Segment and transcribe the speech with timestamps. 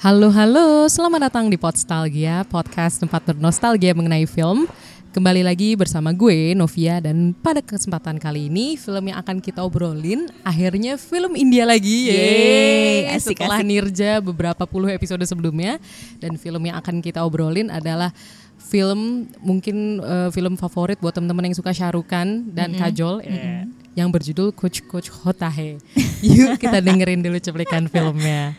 [0.00, 4.64] Halo halo, selamat datang di Podstalgia, podcast tempat bernostalgia mengenai film.
[5.12, 10.24] Kembali lagi bersama gue Novia dan pada kesempatan kali ini film yang akan kita obrolin
[10.40, 12.16] akhirnya film India lagi.
[12.16, 13.68] Yeay, asik, Setelah asik.
[13.68, 15.76] nirja beberapa puluh episode sebelumnya
[16.16, 18.08] dan film yang akan kita obrolin adalah
[18.56, 24.56] film mungkin eh, film favorit buat teman-teman yang suka Syarukan dan Kajol eh, yang berjudul
[24.56, 25.76] Coach Coach Hotahe.
[26.24, 28.56] Yuk kita dengerin dulu cuplikan filmnya.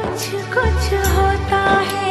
[0.00, 2.09] कुछ कुछ होता है।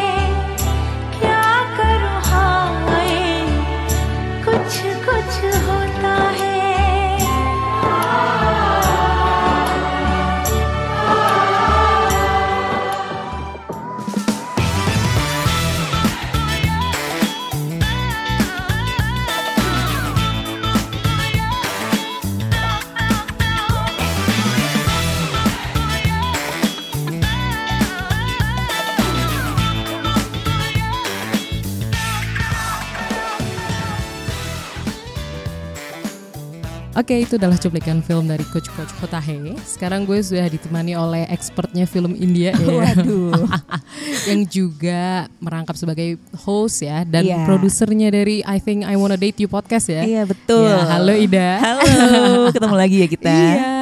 [37.00, 39.56] Oke, itu adalah cuplikan film dari Coach Coach Hotahe.
[39.64, 42.60] Sekarang gue sudah ditemani oleh expertnya film India ya.
[42.92, 43.48] Waduh.
[44.28, 47.48] yang juga merangkap sebagai host ya dan Iya.
[47.48, 50.04] produsernya dari I Think I Wanna Date You podcast ya.
[50.04, 50.68] Iya betul.
[50.68, 51.50] Ya, halo Ida.
[51.64, 53.32] Halo, ketemu lagi ya kita.
[53.56, 53.74] Iya.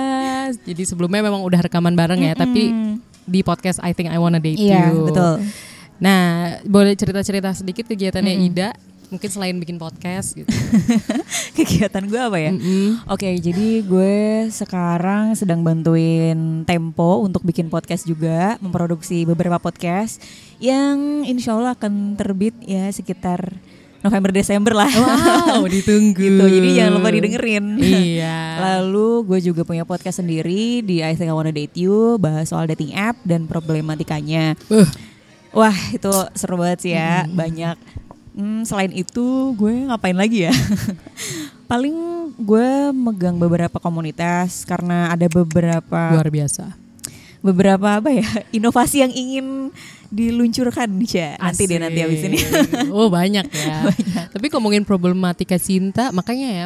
[0.64, 3.02] Jadi sebelumnya memang udah rekaman bareng ya, tapi Mm-mm.
[3.26, 5.10] di podcast I Think I Wanna Date Iya You.
[5.10, 5.42] betul.
[5.98, 8.70] Nah, boleh cerita-cerita sedikit kegiatannya Ida?
[9.08, 10.52] Mungkin selain bikin podcast gitu.
[11.58, 12.52] Kegiatan gue apa ya?
[12.52, 13.08] Mm-mm.
[13.08, 20.20] Oke, jadi gue sekarang sedang bantuin Tempo untuk bikin podcast juga, memproduksi beberapa podcast
[20.60, 23.56] yang insya Allah akan terbit ya sekitar
[24.04, 24.92] November Desember lah.
[24.92, 26.16] Wow, ditunggu.
[26.16, 26.44] gitu.
[26.44, 27.66] Jadi jangan lupa didengerin.
[27.80, 28.38] Iya.
[28.68, 32.68] Lalu gue juga punya podcast sendiri di I Think I Wanna Date You, bahas soal
[32.70, 34.60] dating app dan problematikanya.
[34.68, 34.88] Uh.
[35.56, 38.07] Wah itu seru banget sih ya, banyak.
[38.38, 40.54] Hmm, selain itu gue ngapain lagi ya?
[41.72, 41.98] Paling
[42.38, 46.78] gue megang beberapa komunitas karena ada beberapa Luar biasa.
[47.42, 48.26] beberapa apa ya
[48.58, 49.70] inovasi yang ingin
[50.14, 52.38] diluncurkan ya nanti deh nanti habis ini.
[52.94, 53.90] Oh banyak ya.
[54.34, 56.66] Tapi ngomongin problematika cinta, makanya ya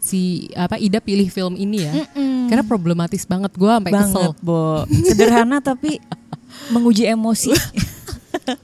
[0.00, 1.92] si apa Ida pilih film ini ya.
[2.48, 4.32] Karena problematis banget gue sampai kesel.
[4.40, 4.88] Bo.
[4.88, 6.00] Sederhana tapi
[6.72, 7.52] menguji emosi.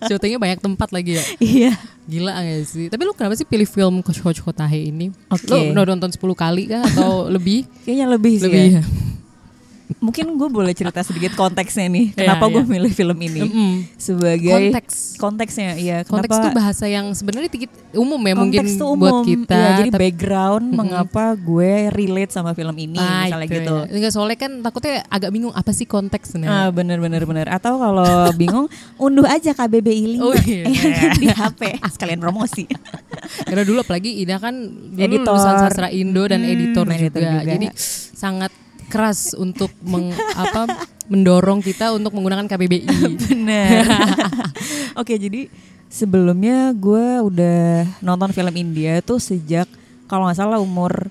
[0.06, 1.25] Syutingnya banyak tempat lagi ya.
[1.38, 1.72] Iya.
[2.06, 2.86] Gila gak sih?
[2.91, 5.14] Tapi lu kenapa sih pilih film Coach Coach Hotahe ini?
[5.31, 5.70] Oke.
[5.70, 7.66] Lu udah nonton 10 kali kah atau lebih?
[7.86, 8.44] Kayaknya lebih sih.
[8.50, 8.82] lebih ya.
[10.00, 10.03] Ya.
[10.03, 12.06] Mungkin gue boleh cerita sedikit konteksnya nih.
[12.11, 12.71] Iya, Kenapa gue iya.
[12.71, 13.41] milih film ini?
[13.43, 13.72] Mm-mm.
[13.94, 14.94] Sebagai Konteks.
[15.15, 15.97] konteksnya, iya.
[16.03, 18.99] Konteks tuh bahasa yang sebenarnya dikit umum ya mungkin konteks tuh umum.
[18.99, 19.53] buat kita.
[19.55, 23.77] Iya, jadi tapi- background mengapa gue relate sama film ini, Ah, misalnya itu gitu.
[23.77, 23.84] ya.
[23.93, 26.49] Enggak soalnya kan takutnya agak bingung apa sih konteksnya.
[26.49, 28.09] Ah bener bener bener Atau kalau
[28.41, 30.65] bingung unduh aja KBBI 5 Oh, iya.
[31.21, 32.65] di HP sekalian promosi.
[33.47, 35.34] Karena dulu apalagi Ida kan dulu Editor.
[35.34, 37.37] lulusan sastra Indo dan Hmm, editor, editor juga.
[37.37, 37.53] juga.
[37.53, 37.67] Jadi
[38.11, 38.53] sangat
[38.90, 40.66] keras untuk meng, apa
[41.06, 42.86] mendorong kita untuk menggunakan KBBI.
[43.24, 43.86] Bener.
[45.00, 45.46] Oke jadi
[45.86, 49.66] sebelumnya gue udah nonton film India tuh sejak
[50.04, 51.08] kalau nggak salah umur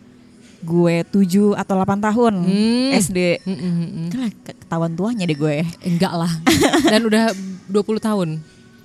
[0.59, 2.91] gue 7 atau 8 tahun Hmm.
[2.93, 3.39] SD.
[3.41, 4.07] Mm, mm, mm.
[4.11, 5.63] Kan ketahuan tuanya deh gue.
[5.81, 6.31] Enggak lah.
[6.91, 7.31] Dan udah
[7.65, 8.29] 20 tahun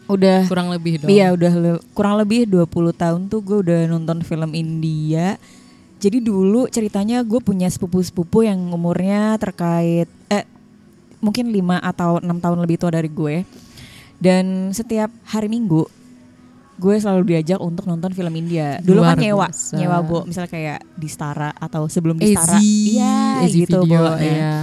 [0.04, 1.08] Udah kurang lebih dong.
[1.08, 5.40] Iya udah le- kurang lebih 20 tahun tuh gue udah nonton film India.
[6.04, 10.44] Jadi dulu ceritanya gue punya sepupu-sepupu yang umurnya terkait eh
[11.18, 13.48] mungkin 5 atau enam tahun lebih tua dari gue.
[14.14, 15.88] Dan setiap hari Minggu
[16.74, 18.76] gue selalu diajak untuk nonton film India.
[18.78, 19.74] Dulu Luar kan nyewa, biasa.
[19.74, 22.58] nyewa Bo, misalnya kayak di Stara atau sebelum di Stara.
[22.58, 23.16] Iya,
[23.46, 24.04] gitu video, Bo.
[24.10, 24.54] Nah, ya.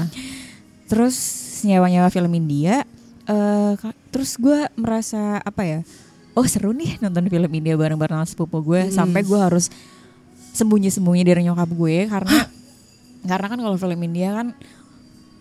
[0.86, 1.16] terus
[1.64, 2.84] nyewa-nyewa film India
[3.24, 5.80] eh ka- terus gue merasa apa ya
[6.32, 8.92] oh seru nih nonton film India bareng-bareng sama sepupu gue Hmm.
[8.92, 9.70] sampai gue harus
[10.52, 12.38] sembunyi-sembunyi dari nyokap gue karena
[13.22, 14.48] karena kan kalau film India kan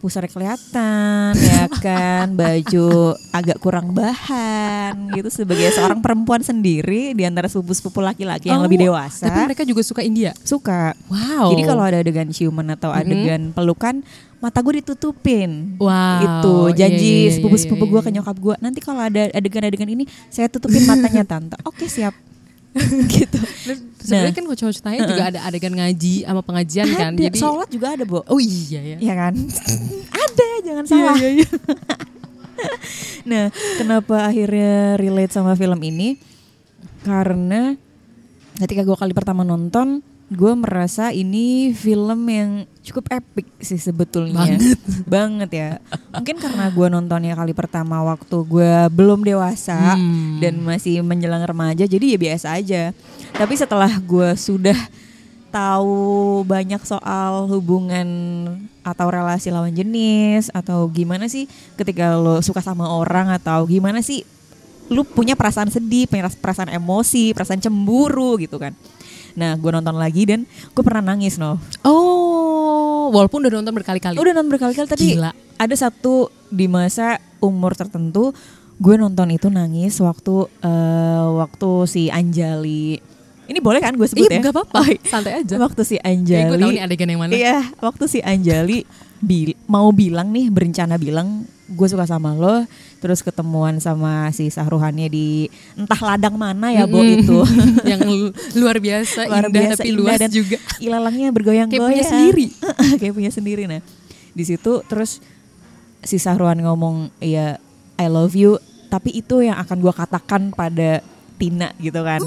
[0.01, 2.89] pusar kelihatan ya kan baju
[3.37, 8.81] agak kurang bahan gitu sebagai seorang perempuan sendiri di antara sepupu-sepupu laki-laki yang Oh, lebih
[8.81, 10.33] dewasa Tapi mereka juga suka India.
[10.41, 11.53] suka Wow.
[11.53, 12.97] jadi kalau ada adegan ciuman atau Mhm.
[12.97, 14.01] adegan pelukan,
[14.41, 15.77] mata gue ditutupin.
[15.77, 18.07] Wow, Itu iya, janji iya, iya, sepupu-sepupu iya, gue iya.
[18.09, 18.55] ke nyokap gue.
[18.57, 21.61] Nanti kalau ada adegan-adegan ini, saya tutupin matanya tante.
[21.69, 22.17] Oke siap.
[23.19, 23.39] gitu.
[23.99, 27.13] Sebenarnya kan Coach Coach Tahe juga ada adegan ngaji sama pengajian kan.
[27.15, 28.23] Ada, Jadi sholat juga ada, Bu.
[28.31, 28.97] Oh iya ya.
[29.03, 29.35] Iya kan?
[30.25, 31.17] ada, jangan salah.
[33.31, 33.45] nah,
[33.77, 36.17] kenapa akhirnya relate sama film ini?
[37.03, 37.75] Karena
[38.61, 42.51] ketika gue kali pertama nonton, gue merasa ini film yang
[42.87, 44.47] cukup epic sih sebetulnya.
[44.47, 44.79] Banget.
[45.05, 45.71] Banget ya.
[46.15, 50.39] Mungkin karena gue nontonnya kali pertama waktu gue belum dewasa Hmm.
[50.39, 52.83] dan masih menjelang remaja, jadi ya biasa aja.
[53.35, 54.79] Tapi setelah gue sudah
[55.51, 55.99] tahu
[56.47, 58.07] banyak soal hubungan
[58.87, 64.23] atau relasi lawan jenis atau gimana sih ketika lo suka sama orang atau gimana sih
[64.91, 68.75] lu punya perasaan sedih, punya perasaan emosi, perasaan cemburu gitu kan.
[69.41, 71.57] Nah, gue nonton lagi dan gue pernah nangis, no.
[71.81, 74.21] Oh, walaupun udah nonton berkali-kali.
[74.21, 75.33] Udah nonton berkali-kali tapi Gila.
[75.57, 78.37] ada satu di masa umur tertentu
[78.81, 83.01] gue nonton itu nangis waktu eh, waktu si Anjali.
[83.45, 84.53] Ini boleh kan gue sebut Iya, ya?
[84.53, 84.77] apa-apa.
[84.79, 85.01] Oh, iya.
[85.05, 85.55] Santai aja.
[85.59, 87.33] Waktu si Kayak gue tahu Anjali nih adegan yang mana.
[87.33, 88.85] Iya, waktu si Anjali
[89.21, 92.67] bil- mau bilang nih berencana bilang gue suka sama lo,
[92.99, 95.47] terus ketemuan sama si Sahruhannya di
[95.79, 97.23] entah ladang mana ya, Bo Mm-mm.
[97.23, 97.39] itu.
[97.91, 100.57] yang lu- luar biasa, Luar indah biasa, tapi indah luas dan juga.
[100.83, 101.79] Ilalangnya bergoyang-goyang.
[101.79, 102.47] Kayak punya sendiri.
[103.01, 103.81] Kayak punya sendiri nah.
[104.35, 105.23] Di situ terus
[106.03, 107.63] si Sahruhan ngomong, "Iya,
[107.95, 108.59] I love you."
[108.91, 110.99] Tapi itu yang akan gua katakan pada
[111.39, 112.19] Tina gitu kan.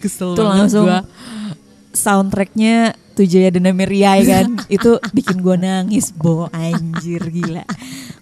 [0.00, 1.04] Kesel itu langsung gua.
[1.92, 4.54] Soundtracknya Tujaya Dana Meriai kan?
[4.70, 6.46] Itu bikin gue nangis bo.
[6.48, 7.66] Anjir gila.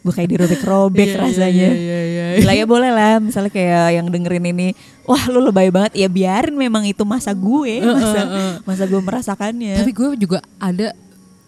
[0.00, 1.68] Gue kayak dirobek-robek Iya, iya, rasanya.
[1.68, 2.36] iya, iya, iya.
[2.40, 3.20] gila ya boleh lah.
[3.20, 4.68] Misalnya kayak yang dengerin ini
[5.04, 5.92] wah lu lebay banget.
[5.94, 8.20] Ya biarin memang itu masa gue masa
[8.64, 9.76] masa gue merasakannya.
[9.76, 10.96] Tapi gue juga ada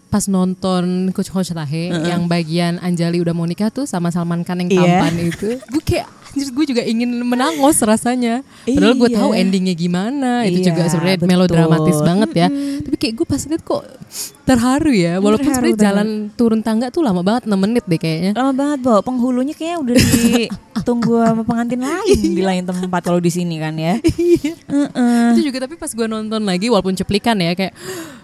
[0.09, 4.57] pas nonton Coach Coach Tahe yang bagian Anjali udah mau nikah tuh sama Salman Khan
[4.59, 5.05] yang Iya.
[5.05, 8.45] tampan itu, gue kayak anjir gue juga ingin menangos rasanya.
[8.63, 9.17] Padahal gue Iya.
[9.17, 12.47] tahu endingnya gimana, itu Iya, juga sebenarnya melodramatis banget ya.
[12.79, 13.81] Tapi kayak gue pas liat kok
[14.43, 18.31] terharu ya, walaupun sebenarnya jalan turun tangga tuh lama banget 6 menit deh kayaknya.
[18.33, 23.29] lama banget bo penghulunya kayaknya udah ditunggu sama pengantin lain di lain tempat kalau di
[23.29, 24.01] sini kan ya
[24.73, 25.25] Heeh.
[25.33, 27.73] Itu juga tapi pas gue nonton lagi walaupun cuplikan ya kayak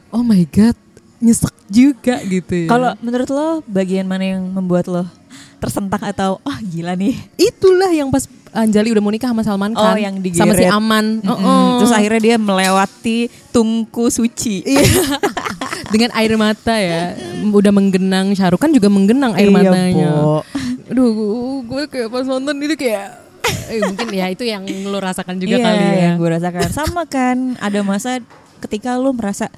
[0.10, 0.74] oh my god
[1.18, 2.68] nyesek juga gitu ya.
[2.68, 5.06] kalau menurut lo bagian mana yang membuat lo
[5.66, 9.84] tersentak atau oh gila nih itulah yang pas Anjali udah mau nikah sama Salman Oh,
[9.84, 10.64] Khan yang sama si.
[10.64, 11.20] Aman.
[11.20, 11.28] Mm-mm.
[11.28, 11.68] Oh, oh.
[11.84, 14.64] Terus akhirnya dia melewati tungku suci.
[15.94, 17.14] dengan air mata ya
[17.52, 20.10] udah menggenang Syahrukh kan juga menggenang air Iya, matanya.
[20.16, 20.40] Po.
[20.92, 23.08] Aduh, gue kayak pas nonton itu kayak
[23.70, 25.94] eh, mungkin ya itu yang lo rasakan juga iya, kali ya.
[26.10, 26.70] yang gue rasakan.
[26.72, 28.22] Sama kan, ada masa
[28.64, 29.52] ketika lu merasa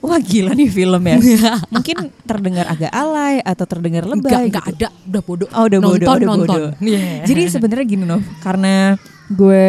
[0.00, 1.16] Wah gila nih film ya.
[1.74, 4.48] Mungkin terdengar agak alay atau terdengar lebay.
[4.48, 4.84] Enggak, gitu.
[4.84, 5.48] ada, udah bodoh.
[5.52, 6.48] Oh udah bodoh, udah nonton.
[6.48, 6.70] bodoh.
[6.80, 7.28] Iya.
[7.28, 8.96] Jadi sebenarnya gini Nov, karena
[9.28, 9.66] gue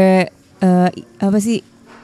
[0.58, 0.90] eh,
[1.20, 1.60] apa sih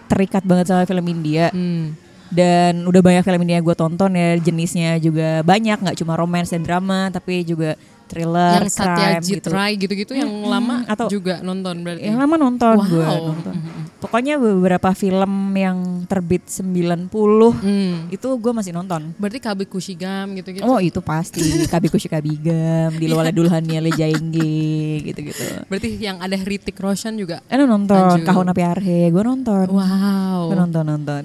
[0.07, 1.95] terikat banget sama film India Hmm.
[2.27, 6.51] dan udah banyak film India yang gue tonton ya jenisnya juga banyak nggak cuma romance
[6.51, 7.75] dan drama tapi juga
[8.07, 9.47] thriller, yang Satya crime gitu.
[9.51, 12.07] Ray gitu-gitu yang Mm-mm, lama atau- juga nonton berarti.
[12.07, 12.87] Yang lama nonton Wow.
[12.87, 13.53] gue nonton.
[13.97, 18.07] Pokoknya beberapa film yang terbit 90 Hmm.
[18.07, 19.11] itu gue masih nonton.
[19.17, 20.63] Berarti Kabi Kushigam gitu-gitu.
[20.63, 25.65] Oh itu pasti Kabiku Kabigam di Luala Dulhannya Le Jaengge gitu-gitu.
[25.67, 27.41] Berarti yang ada Ritik Roshan juga.
[27.49, 28.21] Eh nonton.
[28.23, 29.65] Kahuna Piarhe, gue nonton.
[29.67, 30.53] Wow.
[30.53, 31.23] Gue nonton nonton.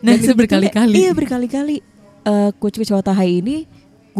[0.00, 0.96] Dan itu berkali-kali.
[0.96, 1.76] Iya berkali-kali.
[2.24, 3.68] Eh Kucu ini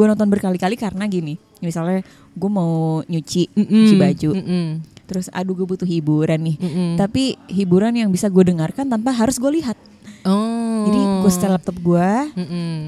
[0.00, 1.36] gue nonton berkali-kali karena gini.
[1.60, 2.00] Misalnya
[2.32, 3.68] gue mau nyuci, Mm-mm.
[3.68, 4.30] nyuci baju.
[4.40, 4.66] Mm-mm.
[5.04, 6.56] Terus aduh gue butuh hiburan nih.
[6.56, 6.88] Mm-mm.
[6.96, 9.76] Tapi hiburan yang bisa gue dengarkan tanpa harus gue lihat.
[10.24, 10.88] Oh.
[10.88, 12.10] Jadi gue setel laptop gue.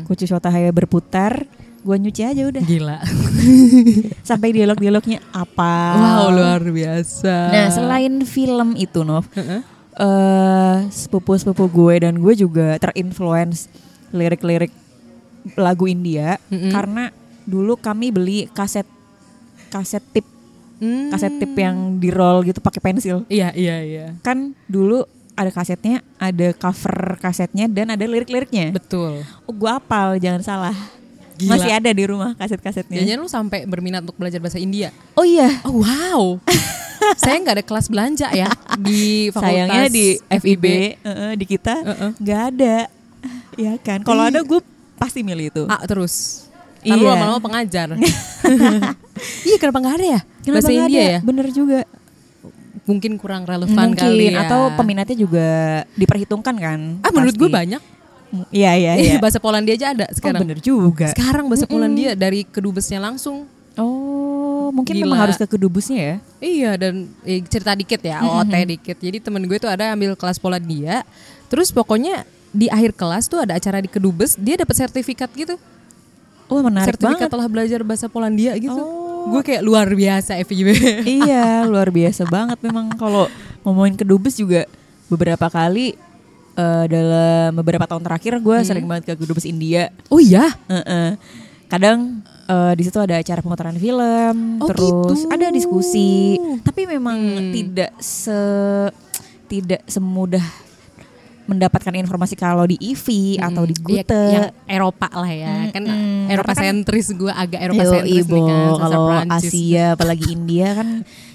[0.09, 1.45] Kucu Tahaya berputar,
[1.85, 2.65] gue nyuci aja udah.
[2.65, 2.99] Gila.
[4.29, 5.77] Sampai dialog-dialognya apa.
[6.01, 7.53] wow, luar biasa.
[7.53, 9.61] Nah selain film itu Nov, Heeh.
[10.01, 13.69] eh sepupu-sepupu gue dan gue juga terinfluence
[14.13, 14.73] lirik-lirik
[15.55, 16.71] lagu India Mm-mm.
[16.71, 17.11] karena
[17.43, 18.87] dulu kami beli kaset
[19.69, 20.27] kaset tip
[20.77, 21.15] Hmm.
[21.15, 24.07] kaset tip yang di roll gitu pakai pensil Iya, iya, iya.
[24.19, 29.23] kan dulu ada kasetnya ada cover kasetnya dan ada lirik-liriknya Betul.
[29.47, 30.75] oh gue apal jangan salah
[31.39, 31.55] Gila.
[31.55, 34.91] masih ada di rumah kaset-kasetnya Jangan lu sampai berminat untuk belajar bahasa India.
[35.15, 36.43] oh iya Oh wow.
[37.23, 40.65] Saya nggak ada kelas belanja ya di fakultas sayangnya di FIB
[40.99, 42.11] eh, di kita Heeh.
[42.19, 42.77] nggak ada
[43.55, 44.59] ya kan kalau ada gue
[44.95, 46.47] pasti milih itu A terus.
[46.83, 46.99] Iya.
[46.99, 47.95] Lalu lama-lama pengajar.
[49.49, 50.21] iya kenapa nggak ada ya?
[50.43, 51.13] Kenapa bahasa India ada?
[51.15, 51.19] ya?
[51.23, 51.81] bener juga
[52.83, 54.43] Mungkin kurang relevan mungkin kali ya.
[54.43, 55.49] atau peminatnya juga
[55.95, 57.59] diperhitungkan kan Ah menurut gue pasti.
[57.63, 57.83] banyak.
[58.51, 60.41] iya iya iya bahasa Polandia aja ada oh, sekarang.
[60.43, 63.47] bener juga Sekarang bahasa Polandia dari kedubesnya langsung.
[63.75, 65.05] oh mungkin Gila.
[65.07, 68.97] memang harus ke kedubesnya ya Iya dan eh, cerita dikit ya, OOT dikit.
[68.97, 71.07] Jadi temen gue tuh ada ambil kelas Polandia,
[71.47, 75.57] terus pokoknya di akhir kelas tuh ada acara di kedubes, dia dapat sertifikat gitu.
[76.47, 78.77] oh menarik sertifikat banget telah belajar bahasa Polandia gitu.
[78.77, 79.33] Oh.
[79.33, 80.69] Gue kayak luar biasa FIB.
[81.25, 83.25] iya luar biasa banget memang kalau
[83.63, 84.69] ngomongin kedubes juga
[85.09, 85.97] beberapa kali
[86.53, 88.69] eh, dalam beberapa tahun terakhir gue Hmm.
[88.69, 89.89] sering banget ke Dubes India.
[90.07, 90.53] Oh iya.
[90.69, 91.17] Heeh.
[91.67, 94.93] Kadang eh, di situ ada acara pemutaran film, Oh, terus
[95.25, 95.33] gitu.
[95.33, 96.37] ada diskusi.
[96.61, 97.49] Tapi memang Hmm.
[97.49, 98.37] tidak se
[99.49, 100.45] tidak semudah
[101.53, 103.07] mendapatkan informasi kalau di EV
[103.39, 104.23] atau di Iya, Gute.
[104.33, 105.69] yang Eropa lah ya.
[105.69, 106.27] Kan Mm-mm.
[106.27, 108.67] Eropa kan- sentris gue agak Eropa Yo, sentris nih Ibo, kan.
[108.73, 109.07] sastra kalau.
[109.31, 110.89] Asia apalagi India kan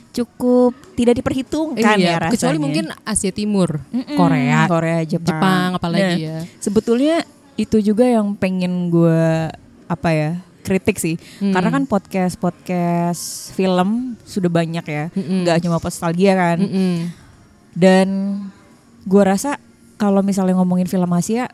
[0.09, 2.33] cukup tidak diperhitungkan iya, ya rasanya.
[2.33, 6.37] kecuali mungkin Asia Timur, Mm-mm, Korea, Korea, Jepang, Jepang apalagi Nah, ya.
[6.57, 7.21] Sebetulnya
[7.53, 9.53] itu juga yang pengen gue
[9.85, 10.31] apa ya
[10.61, 11.53] kritik sih, Hmm.
[11.53, 17.07] karena kan podcast podcast film sudah banyak ya, nggak cuma nostalgia kan, Mm-mm.
[17.71, 18.07] dan
[19.03, 19.55] gue rasa
[19.97, 21.49] kalau misalnya ngomongin film Asia,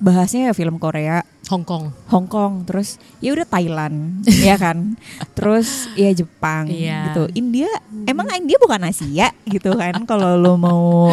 [0.00, 1.90] bahasnya ya film Korea, Hong Kong.
[2.08, 4.94] Hong Kong, terus ya udah Thailand, ya kan,
[5.34, 7.10] terus ya Jepang, Iya.
[7.10, 7.22] gitu.
[7.34, 7.68] India,
[8.06, 10.06] emang India bukan Asia gitu kan?
[10.06, 11.10] Kalau lo mau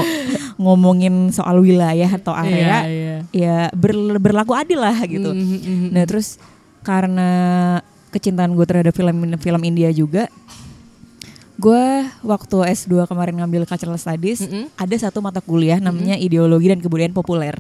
[0.58, 3.16] ngomongin soal wilayah atau area, iya.
[3.30, 5.34] ya ber- berlaku adil lah gitu.
[5.34, 5.88] Mhm, mhm.
[5.94, 6.38] Nah terus
[6.82, 7.30] karena
[8.10, 10.32] kecintaan gue terhadap film film India juga,
[11.58, 11.86] gue
[12.22, 14.70] waktu S2 kemarin ngambil Cultural Studies, Mm-mm.
[14.78, 17.58] ada satu mata kuliah namanya Ideologi dan Kebudayaan Populer.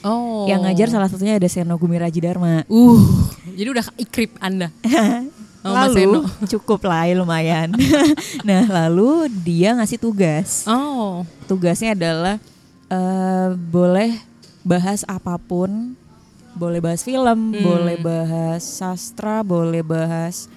[0.00, 0.48] Oh.
[0.48, 2.64] Yang ngajar salah satunya ada Seno Gumiraji Dharma.
[2.70, 3.04] Uh,
[3.52, 4.70] jadi udah ikrip Anda.
[5.60, 7.76] Oh, lalu cukup lah ya lumayan.
[8.48, 10.64] nah lalu dia ngasih tugas.
[10.64, 11.28] Oh.
[11.44, 12.40] Tugasnya adalah
[12.88, 14.16] eh, boleh
[14.64, 15.92] bahas apa pun,
[16.56, 17.60] boleh bahas film, Hmm.
[17.60, 20.48] boleh bahas sastra, boleh bahas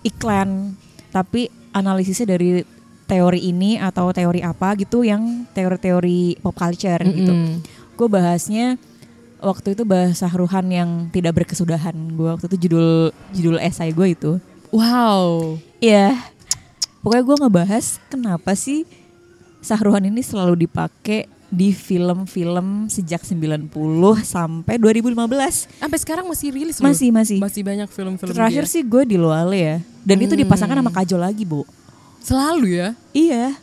[0.00, 0.72] iklan,
[1.10, 2.62] tapi analisisnya dari
[3.10, 7.34] teori ini atau teori apa gitu yang teori-teori pop culture gitu.
[7.34, 7.58] Mm-mm.
[7.98, 8.78] Gue bahasnya
[9.42, 11.94] waktu itu bahasa Ruhan yang tidak berkesudahan.
[12.14, 14.32] Gue waktu itu judul judul esai gue itu.
[14.70, 15.58] Wow.
[15.82, 16.14] Iya.
[17.02, 18.86] Pokoknya gue ngebahas kenapa sih
[19.60, 23.66] Sahruhan ini selalu dipakai di film-film sejak 90
[24.20, 25.66] sampai 2015.
[25.76, 26.86] Sampai sekarang masih rilis loh.
[26.86, 27.38] Masih masih.
[27.38, 28.70] Masih banyak film-film Terakhir dia.
[28.70, 29.76] sih gue di Loale ya.
[30.00, 30.40] Dan itu Hmm.
[30.40, 31.66] dipasangkan sama Kajol lagi, Bu.
[32.20, 32.88] Selalu ya.
[33.10, 33.58] Iya.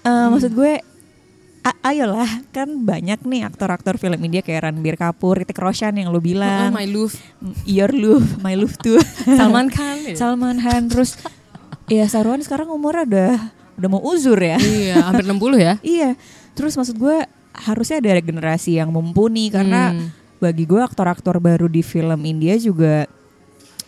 [0.00, 0.72] Eh, Maksud gue
[1.60, 6.16] a- ayolah kan banyak nih aktor-aktor film India kayak Ranbir Kapoor, Hrithik Roshan yang lo
[6.16, 6.68] Oh, bilang.
[6.70, 7.16] my love.
[7.64, 9.00] Your love, my love too.
[9.38, 10.04] Salman Khan.
[10.04, 10.14] ya?
[10.14, 11.16] Salman Khan terus
[11.86, 13.32] ya Saruhan sekarang umurnya udah
[13.76, 14.56] udah mau uzur ya.
[14.56, 15.74] iya, hampir 60 ya.
[15.86, 16.12] iya.
[16.60, 17.24] Terus maksud gue
[17.56, 20.12] harusnya ada generasi yang mumpuni karena Hmm.
[20.36, 23.08] bagi gue aktor-aktor baru di film India juga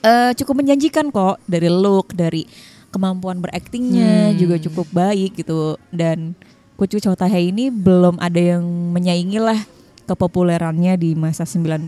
[0.00, 2.42] eh, cukup menjanjikan kok dari look, dari
[2.90, 4.36] kemampuan beraktingnya Hmm.
[4.36, 6.34] juga cukup baik gitu dan
[6.74, 9.60] Kucu Chotahe ini belum ada yang menyaingi lah
[10.02, 11.86] kepopulerannya di masa 98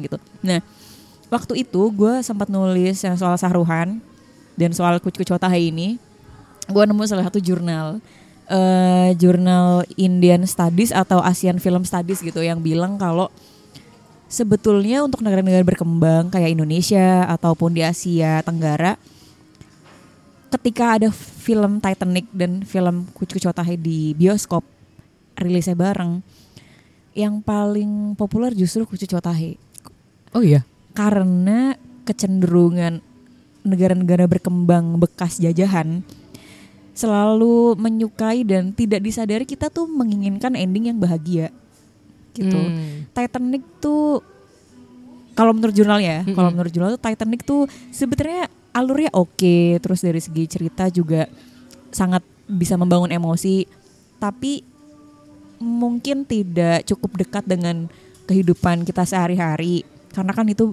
[0.00, 0.16] gitu.
[0.40, 0.64] Nah,
[1.28, 4.00] waktu itu gue sempat nulis yang soal Sahruhan
[4.56, 6.00] dan soal Kucu Chotahe ini,
[6.66, 8.00] gue nemu salah satu jurnal
[8.46, 13.26] eh jurnal Indian Studies atau Asian Film Studies gitu yang bilang kalau
[14.30, 18.94] sebetulnya untuk negara-negara berkembang kayak Indonesia ataupun di Asia Tenggara
[20.46, 24.62] ketika ada film Titanic dan film Kucu Chotahe di bioskop
[25.36, 26.22] rilisnya bareng
[27.18, 29.58] yang paling populer justru Kucu Chotahe
[30.34, 30.62] Oh iya.
[30.94, 31.74] karena
[32.06, 33.02] kecenderungan
[33.66, 36.06] negara-negara berkembang bekas jajahan
[36.96, 41.52] selalu menyukai dan tidak disadari kita tuh menginginkan ending yang bahagia
[42.32, 42.56] gitu.
[42.56, 43.04] Hmm.
[43.12, 44.24] Titanic tuh
[45.36, 46.32] kalau menurut jurnalnya, ya, Mm-mm.
[46.32, 51.28] kalau menurut jurnal tuh Titanic tuh sebenarnya alurnya oke, terus dari segi cerita juga
[51.92, 53.68] sangat bisa membangun emosi,
[54.16, 54.64] tapi
[55.60, 57.88] mungkin tidak cukup dekat dengan
[58.24, 60.72] kehidupan kita sehari-hari karena kan itu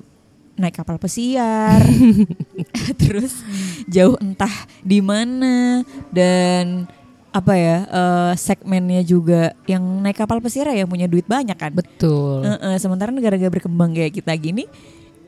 [0.58, 1.82] naik kapal pesiar
[3.02, 3.42] terus
[3.90, 4.52] jauh entah
[4.86, 5.82] di mana
[6.14, 6.86] dan
[7.34, 11.74] apa ya eh, segmennya juga yang naik kapal pesiar ya yang punya duit banyak kan
[11.74, 12.46] Betul.
[12.46, 14.70] Heeh, sementara negara-negara berkembang kayak kita gini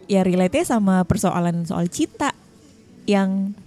[0.05, 2.29] ya relate sama persoalan soal cita
[3.09, 3.57] yang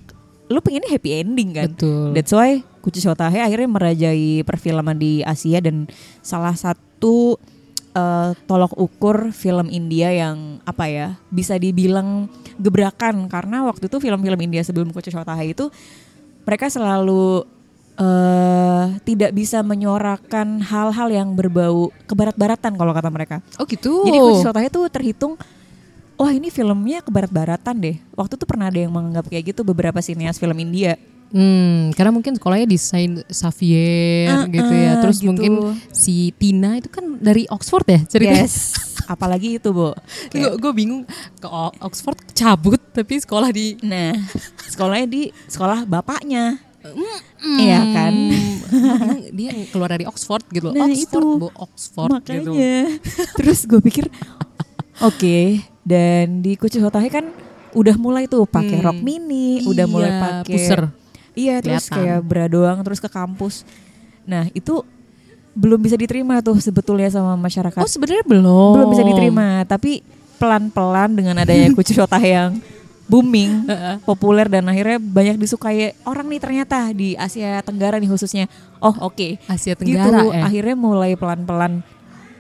[0.47, 2.15] lu pengennya happy ending kan Betul.
[2.15, 5.85] That's why Shotahe akhirnya merajai perfilman di Asia dan
[6.25, 7.37] salah satu
[7.95, 12.29] eh, tolok ukur film India yang apa ya bisa dibilang
[12.59, 15.71] gebrakan karena waktu itu film-film India sebelum Kucu Shotahe itu
[16.45, 17.45] mereka selalu
[17.99, 23.37] eh tidak bisa menyuarakan hal-hal yang berbau kebarat-baratan kalau kata mereka.
[23.59, 24.07] Oh gitu.
[24.07, 25.35] Jadi Kucu Shotahe itu terhitung
[26.19, 27.97] Wah ini filmnya kebarat-baratan deh.
[28.19, 30.99] Waktu itu pernah ada yang menganggap kayak gitu beberapa sineas film India.
[31.29, 34.93] Hmm, karena mungkin sekolahnya desain Xavier Ah, gitu ya.
[34.99, 35.29] Terus gitu.
[35.29, 35.53] mungkin
[35.91, 38.49] si Tina itu kan dari Oxford ya ceritanya.
[38.49, 38.73] Yes.
[39.05, 39.93] Apalagi itu, Bu.
[40.33, 41.05] Kayak- Gue bingung
[41.37, 41.49] ke
[41.81, 44.17] Oxford cabut tapi sekolah di Nah,
[44.67, 46.65] sekolahnya di sekolah bapaknya.
[47.59, 48.15] Iya kan?
[49.31, 50.75] Dia- keluar dari Oxford gitu loh.
[50.75, 51.21] Nah, Oxford, itu.
[51.37, 52.53] Bo, Oxford gitu.
[53.37, 54.09] Terus gue pikir
[54.99, 55.39] oke
[55.83, 57.29] dan di Kucu Hotahe kan
[57.71, 58.87] udah mulai tuh pakai Hmm.
[58.87, 60.57] rok mini, udah mulai Iya, pakai
[61.39, 63.63] Iya, terus kayak bra doang terus ke kampus.
[64.27, 64.83] Nah, itu
[65.55, 67.79] belum bisa diterima tuh sebetulnya sama masyarakat.
[67.79, 68.73] Oh sebenarnya belum.
[68.75, 70.03] belum bisa diterima, tapi
[70.39, 72.59] pelan-pelan dengan adanya Kucu yang
[73.09, 73.65] booming,
[74.05, 78.47] populer dan akhirnya banyak disukai orang nih ternyata di Asia Tenggara nih khususnya.
[78.79, 79.41] Oh, oke.
[79.49, 80.45] Asia Gitu, Tenggara ya.
[80.45, 81.81] akhirnya mulai pelan-pelan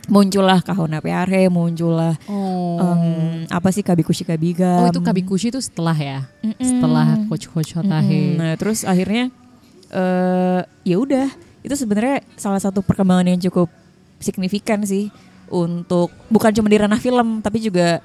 [0.09, 2.81] muncullah Kahona Peare, muncullah Oh.
[2.81, 4.85] em, apa sih Kabikushi Kabigam.
[4.85, 6.25] oh itu Kabikushi itu setelah ya.
[6.41, 6.59] Mm-mm.
[6.59, 8.35] Setelah Coach Coach Hotahe.
[8.35, 8.41] Mm-mm.
[8.41, 9.29] Nah, terus akhirnya
[9.89, 11.29] eh ya udah,
[11.61, 13.69] itu sebenarnya salah satu perkembangan yang cukup
[14.19, 15.09] signifikan sih
[15.49, 18.05] untuk bukan cuma di ranah film tapi juga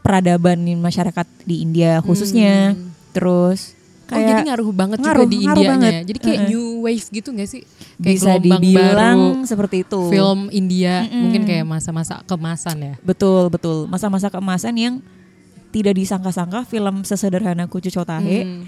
[0.00, 2.74] peradaban masyarakat di India khususnya.
[2.74, 2.92] Hmm.
[3.10, 3.72] Terus
[4.04, 5.70] Oh jadi kayak ngaruh banget ngaruh, juga di Indianya.
[5.70, 5.92] banget.
[6.04, 6.50] Jadi kayak Uh-uh.
[6.50, 7.62] new wave gitu gak sih?
[7.96, 10.00] Kayak bisa dibilang baru seperti itu.
[10.08, 11.20] film India Mm-mm.
[11.24, 12.94] mungkin kayak masa-masa kemasan ya.
[13.00, 13.86] Betul, betul.
[13.86, 14.94] Masa-masa keemasan yang
[15.70, 18.62] tidak disangka-sangka film sesederhana Kucu Cotahe Hmm.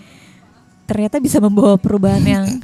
[0.85, 2.45] ternyata bisa membawa perubahan yang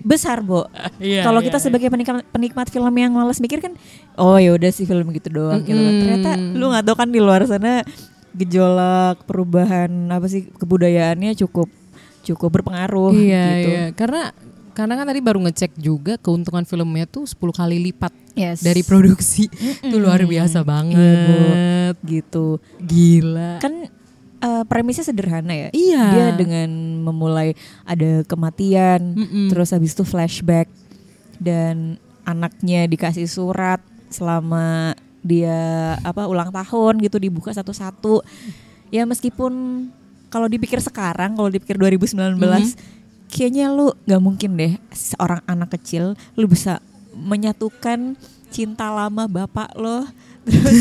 [0.00, 0.66] besar, Bo.
[0.96, 1.64] Iya, Kalau iya, kita iya.
[1.64, 3.74] sebagai penikmat, penikmat film yang malas mikir kan,
[4.14, 5.74] oh ya udah sih film gitu doang gitu.
[5.74, 6.00] Mm-mm.
[6.00, 7.82] Ternyata lu nggak tahu kan di luar sana
[8.32, 11.66] gejolak perubahan apa sih kebudayaannya cukup
[12.28, 13.70] cukup berpengaruh iya, gitu.
[13.72, 13.84] iya.
[13.96, 14.22] Karena
[14.76, 18.62] karena kan tadi baru ngecek juga keuntungan filmnya tuh 10 kali lipat Yes.
[18.62, 19.50] dari produksi.
[19.82, 20.94] Itu luar biasa banget.
[20.94, 22.06] Iya, Bu.
[22.06, 22.46] gitu.
[22.78, 23.58] Gila.
[23.58, 23.90] Kan
[24.38, 25.68] eh, premisnya sederhana ya.
[25.74, 26.04] Iya.
[26.14, 26.70] Dia dengan
[27.02, 29.50] memulai ada kematian, Mm-mm.
[29.50, 30.70] terus habis itu flashback
[31.42, 34.94] dan anaknya dikasih surat selama
[35.26, 38.22] dia apa ulang tahun gitu dibuka satu-satu.
[38.94, 39.84] Ya meskipun
[40.28, 42.38] kalau dipikir sekarang, kalau dipikir 2019
[43.28, 46.80] kayaknya lu nggak mungkin deh seorang anak kecil lu bisa
[47.12, 48.16] menyatukan
[48.48, 50.08] cinta lama bapak lo
[50.48, 50.80] terus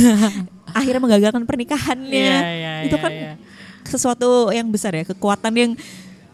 [0.71, 2.15] akhirnya menggagalkan pernikahannya.
[2.15, 3.33] Iya, iya, itu iya, kan iya.
[3.83, 5.71] sesuatu yang besar ya, kekuatan yang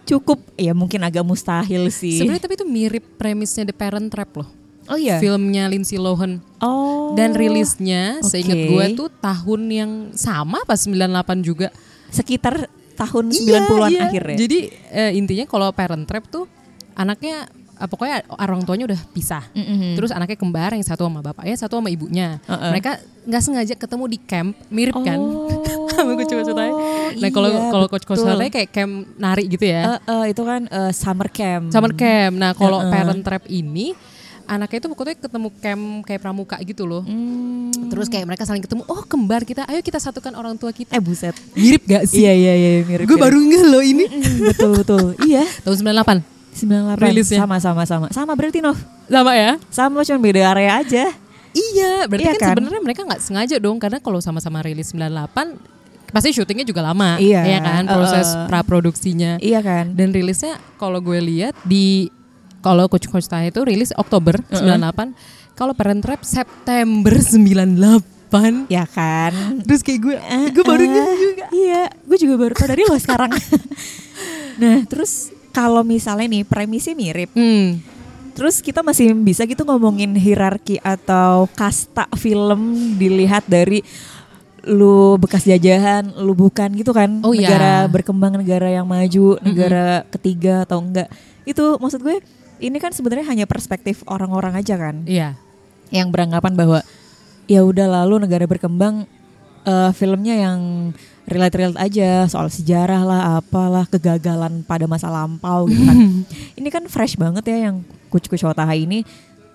[0.05, 2.22] cukup ya mungkin agak mustahil sih.
[2.22, 4.49] Sebenarnya tapi itu mirip premisnya The Parent Trap loh.
[4.91, 5.17] oh iya.
[5.17, 6.43] Filmnya Lindsay Lohan.
[6.60, 7.15] Oh.
[7.17, 8.36] Dan rilisnya Oke.
[8.36, 11.73] seingat gue tuh tahun yang sama pas 98 juga.
[12.13, 14.38] sekitar tahun 90-an Iya, akhir ya.
[14.38, 14.60] Jadi
[14.93, 16.45] eh, intinya kalau Parent Trap tuh
[16.93, 19.43] anaknya ah, pokoknya orang tuanya udah pisah.
[19.51, 19.97] Mm-mm.
[19.97, 22.39] Terus anaknya kembar yang satu sama bapaknya, satu sama ibunya.
[22.45, 22.71] Uh-uh.
[22.71, 25.19] Mereka nggak sengaja ketemu di camp, mirip kan?
[25.19, 26.71] Oh, Sama Coach Coach Hotahe.
[27.19, 29.97] Nah kalau iya, kalau Coach Coach kayak camp nari gitu ya.
[29.97, 31.69] Eh, eh, itu kan eh, summer camp.
[31.69, 32.34] Summer camp.
[32.36, 32.91] Nah kalau Uh-uh.
[32.91, 33.93] Parent Trap ini
[34.45, 37.03] anaknya itu pokoknya ketemu camp kayak pramuka gitu loh.
[37.03, 37.71] Hmm.
[37.88, 40.91] Terus kayak mereka saling ketemu, oh kembar kita, ayo kita satukan orang tua kita.
[40.91, 41.34] eh buset.
[41.53, 42.23] Mirip gak sih?
[42.25, 43.06] Iya iya iya mirip.
[43.06, 44.06] Gue baru ngeh loh ini.
[44.49, 45.06] Betul betul.
[45.23, 45.45] iya.
[45.62, 46.21] Tahun 98.
[46.53, 47.39] 98 Rilisnya.
[47.41, 48.08] sama sama sama.
[48.13, 48.77] Sama berarti Nov.
[49.10, 49.58] Sama ya?
[49.73, 51.06] Sama cuma beda area aja.
[51.53, 52.49] Iya, berarti Iya kan, kan?
[52.58, 55.53] sebenarnya mereka nggak sengaja dong karena kalau sama-sama rilis 98
[56.10, 57.89] pasti syutingnya juga lama, Iya, ya kan?
[57.89, 58.45] Proses uh-uh.
[58.49, 59.41] pra produksinya.
[59.41, 59.97] Iya kan?
[59.97, 62.10] Dan rilisnya kalau gue lihat di
[62.63, 65.12] kalau Coach Coach Tahe itu rilis Oktober 98,
[65.54, 68.65] kalau Parent Trap September 98.
[68.65, 69.62] Ya kan?
[69.62, 70.15] Terus kayak gue,
[70.49, 71.45] gue baru Eh, juga.
[71.52, 73.30] Iya, gue juga baru tau dari lo sekarang.
[74.62, 77.78] nah, terus kalau misalnya nih premisnya mirip, Hmm.
[78.34, 82.58] terus kita masih bisa gitu ngomongin hierarki atau kasta film
[82.97, 83.86] dilihat dari
[84.63, 87.19] lu bekas jajahan, lu bukan gitu kan?
[87.21, 87.45] Oh, iya.
[87.45, 91.12] negara berkembang, negara yang maju, negara ketiga atau enggak?
[91.43, 92.17] Itu maksud gue
[92.63, 95.04] ini kan sebenarnya hanya perspektif orang-orang aja kan?
[95.04, 95.36] Iya.
[95.93, 96.80] yang beranggapan bahwa
[97.45, 99.06] ya udah lalu negara berkembang
[99.62, 100.89] eh, filmnya yang
[101.30, 105.97] relate-relate aja soal sejarah lah apalah kegagalan pada masa lampau gitu kan.
[106.60, 109.06] ini kan fresh banget ya yang Kuch Kuch Hotaha ini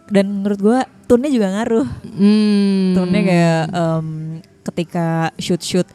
[0.08, 0.78] dan menurut gua
[1.10, 1.88] tone-nya juga ngaruh.
[2.06, 2.96] Hmm.
[2.96, 4.06] Tone-nya kayak em,
[4.64, 5.88] ketika shoot-shoot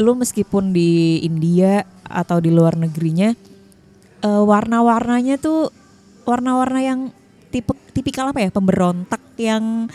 [0.00, 3.34] lu meskipun di India atau di luar negerinya
[4.22, 5.79] eh, warna-warnanya tuh
[6.30, 7.00] warna-warna yang
[7.50, 9.90] tipe tipikal apa ya pemberontak yang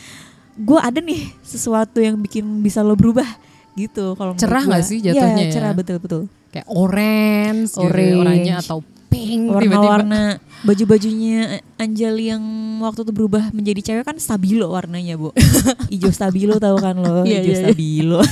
[0.56, 3.28] gue ada nih sesuatu yang bikin bisa lo berubah
[3.76, 5.54] gitu kalau Cerah nggak sih jatuhnya Iya, ya?
[5.56, 6.22] cerah betul betul
[6.52, 8.20] kayak orange, gitu, Orange.
[8.20, 8.80] oranye atau
[9.12, 10.40] pink tiba-tiba.
[10.66, 11.38] Baju-bajunya
[11.76, 12.42] Anjali yang
[12.80, 15.30] waktu itu berubah menjadi cewek kan stabilo warnanya bu
[15.94, 17.62] hijau stabilo tahu kan lo Iya, hijau iya, iya.
[17.64, 18.22] stabilo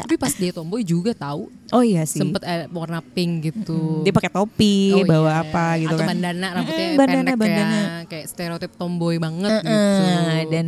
[0.00, 4.02] Tapi pas dia tomboy juga tahu oh iya sih sempet ada warna pink gitu.
[4.02, 5.42] dia pakai topi Oh bawa iya.
[5.42, 7.76] apa gitu Atau kan bandana rambutnya Mm, bandana, pendek bandana.
[7.76, 10.02] ya, kayak stereotip tomboy banget Eh, gitu.
[10.28, 10.66] eh, dan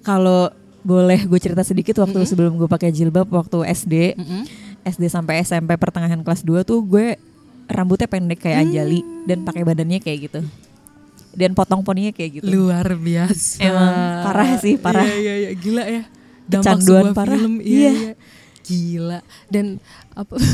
[0.00, 0.48] kalau
[0.80, 4.42] boleh gue cerita sedikit waktu sebelum gue pakai jilbab waktu SD Mm-mm.
[4.82, 7.20] SD sampai SMP pertengahan kelas 2 tuh gue
[7.70, 10.40] rambutnya pendek kayak Anjali dan pakai badannya kayak gitu
[11.30, 12.46] dan potong poninya kayak gitu.
[12.50, 13.62] Luar biasa.
[13.62, 13.94] Emang
[14.26, 15.06] parah sih, parah.
[15.06, 15.50] Iya, iya, iya.
[15.54, 16.02] gila ya.
[16.50, 17.38] Dampak Kecanduan sebuah parah.
[17.38, 17.54] film.
[17.62, 17.90] Iya, Iya.
[17.94, 18.12] iya.
[18.66, 19.18] Gila.
[19.46, 19.66] Dan
[20.10, 20.34] apa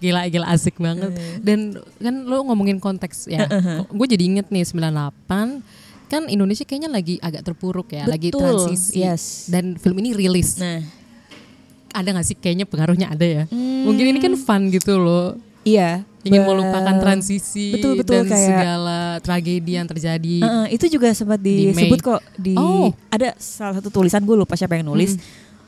[0.00, 1.12] Gila, gila asik banget.
[1.12, 1.36] Eh.
[1.44, 3.44] Dan kan lo ngomongin konteks ya.
[3.44, 3.84] Uh-huh.
[3.92, 5.60] Gue jadi inget nih 98
[6.04, 9.00] kan Indonesia kayaknya lagi agak terpuruk ya, lagi Betul, transisi.
[9.00, 9.48] yes.
[9.48, 10.56] Dan film ini rilis.
[10.56, 10.80] Nah,
[11.94, 13.42] Ada gak sih kayaknya pengaruhnya ada ya?
[13.46, 13.86] Hmm.
[13.86, 15.38] Mungkin ini kan fun gitu loh.
[15.62, 16.02] iya.
[16.20, 20.36] Ingin melupakan transisi Betul, betul, dan kayak- segala tragedi yang terjadi.
[20.40, 22.06] Heeh, itu juga sempat Di disebut Mei.
[22.06, 22.88] kok di Oh.
[23.08, 25.20] ada salah satu tulisan gue lupa siapa yang nulis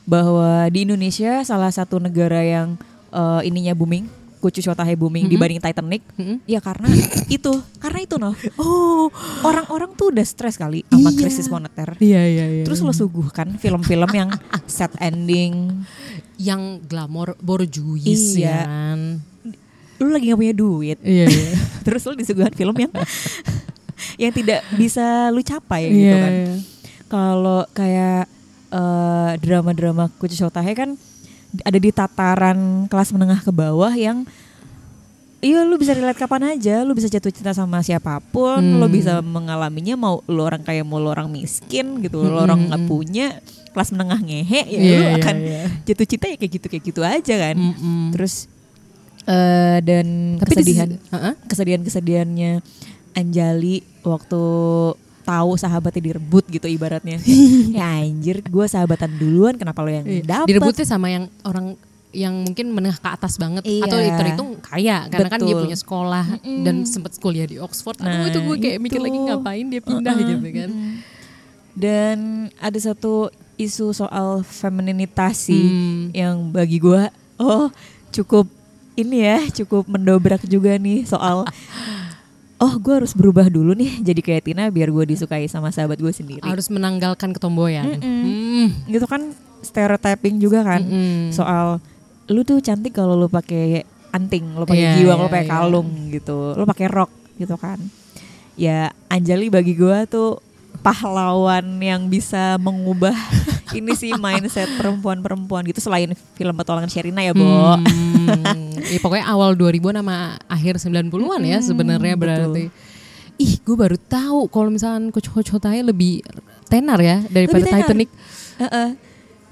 [0.03, 2.73] bahwa di Indonesia salah satu negara yang
[3.07, 5.31] eh, ininya booming, Kucu Shotahe booming Mhm.
[5.31, 6.01] dibanding Titanic.
[6.13, 6.37] Mm-mm.
[6.43, 6.87] Ya karena
[7.29, 8.33] itu, karena itu noh.
[8.55, 9.09] Oh,
[9.41, 11.17] orang-orang tuh udah stres kali sama Iya.
[11.17, 11.97] krisis moneter.
[11.97, 12.63] Iya iya iya.
[12.63, 14.29] Terus lo suguhkan film-film yang
[14.69, 15.81] sad ending,
[16.35, 18.45] yang glamor borjuis Iya.
[18.45, 18.99] ya kan.
[19.97, 21.57] lu lagi gak punya duit, Iya iya.
[21.85, 22.93] terus lu disuguhkan film yang
[24.15, 26.31] yang tidak bisa lu capai gitu Iya, kan.
[26.31, 26.53] iya.
[27.07, 28.29] kalau kayak
[28.69, 30.93] eh, drama-drama Kucu Shotahe kan
[31.63, 34.27] ada di tataran kelas menengah ke bawah yang
[35.37, 38.81] Iya lu bisa relate kapan aja, lu bisa jatuh cinta sama siapa pun, Hmm.
[38.81, 42.81] lu bisa mengalaminya mau lu orang kaya mau lu orang miskin gitu, lu orang nggak
[42.81, 42.89] Mm-mm.
[42.89, 43.37] punya
[43.69, 45.61] kelas menengah ngehe ya Iya, lu iya, akan iya.
[45.85, 47.53] jatuh cinta ya kayak gitu kayak gitu aja kan.
[47.53, 48.17] Mm-mm.
[48.17, 48.49] Terus
[49.29, 50.07] eh dan
[50.41, 51.33] Tapi di kesedihan Heeh.
[51.45, 52.51] kesedihan-kesedihannya
[53.13, 54.41] Anjali waktu
[55.27, 57.19] tahu sahabatnya direbut gitu ibaratnya.
[57.75, 60.23] ya anjir, gue sahabatan duluan kenapa lo yang Iya.
[60.23, 60.47] dapat?
[60.47, 61.75] Direbutnya sama yang orang
[62.09, 63.83] yang mungkin menengah ke atas banget Iya.
[63.83, 65.63] atau terhitung kaya karena kan dia Betul.
[65.67, 66.63] punya sekolah Mm-mm.
[66.63, 67.99] dan sempat kuliah di Oxford.
[67.99, 69.05] Aduh Nah, itu gue kayak mikir itu.
[69.05, 70.69] lagi ngapain dia pindah Uh-uh, gitu kan.
[71.73, 72.17] Dan
[72.57, 76.03] ada satu isu soal femininitasi Hmm.
[76.11, 77.69] yang bagi gue oh
[78.09, 78.45] cukup
[78.93, 81.45] ini ya cukup mendobrak juga nih soal
[82.57, 86.13] oh gue harus berubah dulu nih jadi kayak Tina biar gue disukai sama sahabat gue
[86.13, 86.43] sendiri.
[86.45, 87.97] Harus menanggalkan ketomboyan.
[87.97, 88.21] Mm-mm.
[88.23, 88.67] Hmm.
[88.89, 91.33] Gitu kan stereotyping juga kan Mm-mm.
[91.33, 91.81] soal
[92.27, 95.53] lu tuh cantik kalau lu pakai anting, lu pakai Iya, giwang, iya, lu pakai iya.
[95.53, 97.79] kalung gitu, lu pakai rok gitu kan.
[98.57, 100.41] Ya Anjali bagi gua tuh
[100.81, 103.13] pahlawan yang bisa mengubah
[103.75, 107.75] ini sih mindset perempuan-perempuan gitu selain film petualangan Sherina ya, Bo.
[107.75, 112.23] Hmm, ya pokoknya awal 2000 sama akhir 90-an ya Mm-mm, sebenarnya betul.
[112.23, 112.63] berarti.
[113.37, 116.25] Ih, gue baru tahu kalau misalkan Coach Coach Hotai lebih
[116.67, 117.85] tenar ya daripada Lebih tenar.
[117.85, 118.09] Titanic.
[118.57, 118.89] Heeh.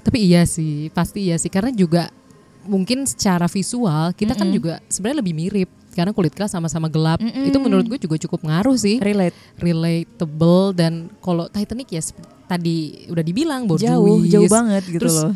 [0.06, 2.10] Tapi iya sih, pasti iya sih karena juga
[2.66, 4.58] mungkin secara visual kita kan Mm-mm.
[4.58, 7.18] juga sebenarnya lebih mirip karena kulit kita sama-sama gelap.
[7.24, 7.48] Mm-mm.
[7.48, 9.00] Itu menurut gue juga cukup ngaruh sih.
[9.00, 9.32] Relate.
[9.56, 12.04] Relatable dan kalau Titanic ya
[12.44, 13.88] tadi udah dibilang borjuis.
[13.88, 15.32] Jauh, jauh banget gitu Terus loh.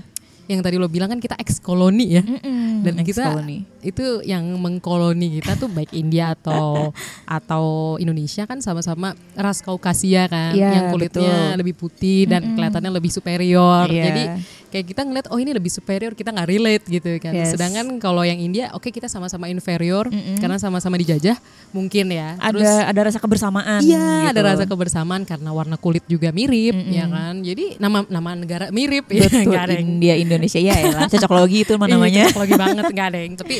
[0.50, 2.22] Yang tadi lo bilang kan kita ex koloni ya.
[2.26, 3.38] Mm-mm, Dan kita
[3.80, 6.90] itu yang mengkoloni kita tuh baik India atau
[7.38, 7.64] atau
[7.96, 11.58] Indonesia kan sama-sama ras Kaukasia kan Iya, yang kulitnya betul.
[11.62, 12.54] lebih putih dan Mm-mm.
[12.58, 13.86] kelihatannya lebih superior.
[13.86, 14.04] Iya.
[14.10, 14.22] Jadi
[14.70, 17.30] kayak kita ngeliat oh ini lebih superior kita nggak relate gitu kan.
[17.30, 17.54] Yes.
[17.54, 20.42] Sedangkan kalau yang India oke kita sama-sama inferior Mm-mm.
[20.42, 21.38] karena sama-sama dijajah
[21.70, 22.34] mungkin ya.
[22.42, 24.30] ada Terus ada rasa kebersamaan Iya, gitu.
[24.34, 26.90] ada rasa kebersamaan karena warna kulit juga mirip, Mm-mm.
[26.90, 27.34] ya kan.
[27.38, 31.66] Jadi nama nama negara mirip, ya Betul, ada yang India Indonesia ya elah, cocok logi
[31.66, 32.24] itu mah Iya, namanya.
[32.30, 33.34] cocok logi banget nggak ada yang.
[33.36, 33.56] Tapi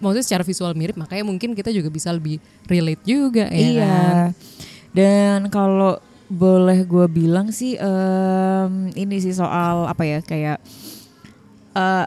[0.00, 3.84] maksudnya secara visual mirip, makanya mungkin kita juga bisa lebih relate juga, ya iya.
[3.84, 4.28] kan.
[4.94, 5.98] Dan kalau
[6.30, 10.56] boleh gue bilang sih em, ini sih soal apa ya kayak
[11.76, 12.06] eh,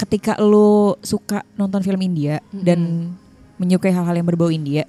[0.00, 3.12] ketika lu suka nonton film India dan
[3.60, 4.88] menyukai hal-hal yang berbau India,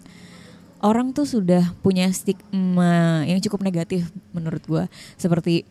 [0.80, 4.84] orang tuh sudah punya stigma yang cukup negatif menurut gue
[5.20, 5.68] seperti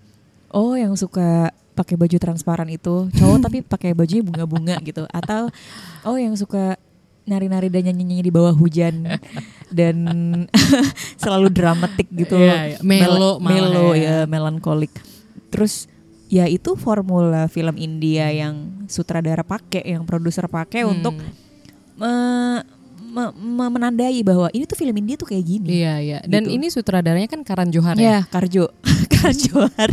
[0.55, 5.49] oh yang suka pakai baju transparan itu cowok tapi pakai bajunya bunga-bunga gitu atau
[6.03, 6.77] oh yang suka
[7.23, 9.07] nari-nari dan nyanyi-nyanyi di bawah hujan
[9.71, 9.97] dan
[11.23, 12.79] selalu dramatik gitu Iya, iya.
[12.81, 14.03] Melo Mel- melo ya.
[14.03, 14.91] ya melankolik
[15.49, 15.87] terus
[16.27, 20.93] ya itu formula film India yang sutradara pakai yang produser pakai Hmm.
[20.93, 21.15] untuk
[21.95, 22.65] me-
[23.05, 26.19] me- me- menandai bahwa ini tuh film India tuh kayak gini Iya, iya.
[26.23, 26.55] Dan Gitu.
[26.57, 28.03] ini sutradaranya kan Karan Johar ya.
[28.03, 28.71] ya Karjo
[29.13, 29.91] Karjohar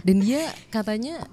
[0.00, 1.24] Dan dia katanya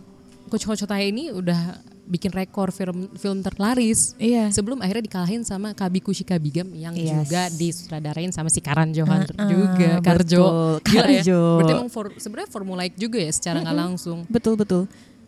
[0.45, 4.13] Coach Coach Hotai ini udah bikin rekor film film terlaris.
[4.15, 7.25] iya Sebelum akhirnya dikalahin sama Kabi Kushi Kabigam yang Yes.
[7.25, 10.21] juga disutradarain sama si Karan Johar Uh-uh, juga, Karjo.
[10.21, 10.45] betul.
[10.85, 11.05] Gila ya.
[11.17, 11.39] Karjo.
[11.57, 14.21] Berarti emang for, sebenarnya formulaik juga ya secara nggak langsung.
[14.27, 14.85] betul betul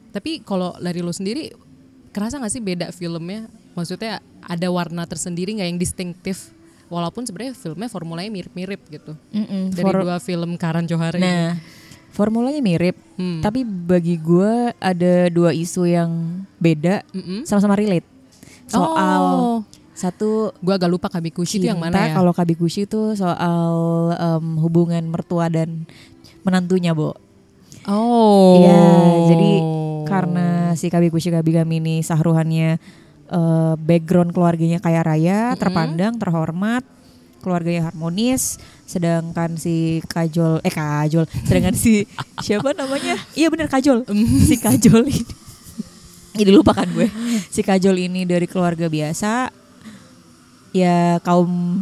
[0.08, 1.50] Tapi kalau dari lo sendiri
[2.10, 3.50] kerasa nggak sih beda filmnya?
[3.74, 6.54] Maksudnya ada warna tersendiri nggak yang distinktif?
[6.88, 9.18] Walaupun sebenarnya filmnya formulanya mirip-mirip gitu.
[9.30, 11.58] Mm-mm, Dari for- dua film Karan Johar ini.
[12.10, 13.42] Formulanya mirip Hmm.
[13.42, 17.02] tapi bagi gue ada dua isu yang beda
[17.44, 18.06] sama-sama relate
[18.68, 19.24] soal
[19.58, 19.58] Oh,
[19.92, 22.14] Satu Gue agak lupa Kabikushi itu yang mana ya?
[22.14, 23.74] Kalau Kabikushi itu soal
[24.14, 25.90] em, hubungan mertua dan
[26.46, 27.18] menantunya, Bo.
[27.90, 28.62] Oh.
[28.62, 28.82] Iya,
[29.26, 29.52] jadi
[30.06, 32.78] karena si Kabikushi Kabigami ini sahruhannya
[33.28, 35.60] eh, background keluarganya kaya raya, Mm-mm.
[35.60, 36.86] terpandang, terhormat,
[37.48, 42.04] keluarganya harmonis, sedangkan si Kajol eh Kajol, sedangkan si
[42.44, 43.16] siapa namanya?
[43.32, 44.04] Iya bener Kajol.
[44.44, 45.24] si Kajol ini.
[46.38, 47.08] Ini lupakan gue.
[47.48, 49.50] Si Kajol ini dari keluarga biasa
[50.70, 51.82] ya kaum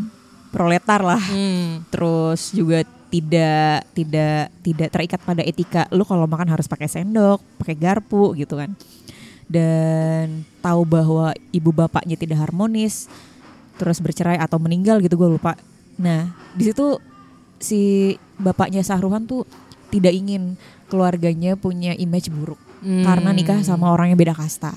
[0.49, 1.84] proletar lah Hmm.
[1.91, 7.75] terus juga tidak tidak tidak terikat pada etika lu kalau makan harus pakai sendok pakai
[7.75, 8.71] garpu gitu kan
[9.45, 13.12] dan tahu bahwa ibu bapaknya tidak harmonis
[13.75, 15.55] terus bercerai atau meninggal gitu gue lupa
[15.95, 16.99] nah di situ
[17.57, 17.81] si
[18.35, 19.47] bapaknya Sahruhan tuh
[19.88, 23.01] tidak ingin keluarganya punya image buruk Hmm.
[23.01, 24.69] karena nikah sama orang yang beda kasta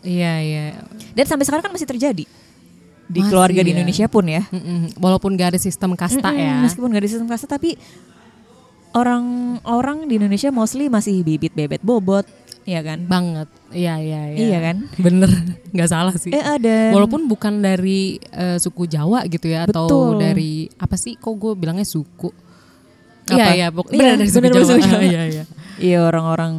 [0.00, 0.64] Iya iya.
[1.12, 3.74] dan sampai sekarang kan masih terjadi di Masih keluarga di ya.
[3.76, 4.96] Indonesia pun ya Mm-mm.
[4.96, 6.54] Walaupun gak ada sistem kasta Mm-mm, ya.
[6.64, 7.76] Meskipun gak ada sistem kasta tapi
[8.92, 12.24] orang-orang di Indonesia mostly masih bibit bebet bobot,
[12.64, 12.98] ya kan?
[13.04, 13.48] Banget.
[13.68, 14.38] Iya iya iya.
[14.38, 14.76] Iya kan?
[14.96, 15.30] Bener.
[15.74, 16.30] Nggak salah sih.
[16.30, 16.92] Eh ada.
[16.92, 20.10] Walaupun bukan dari eh, suku Jawa gitu ya atau Betul.
[20.18, 22.30] dari apa sih kok gue bilangnya suku.
[23.24, 24.76] Iya iya pok- Iya, dari suku bener, Jawa.
[24.76, 25.00] Jawa.
[25.00, 25.44] Iya iya.
[25.78, 26.52] Iya orang-orang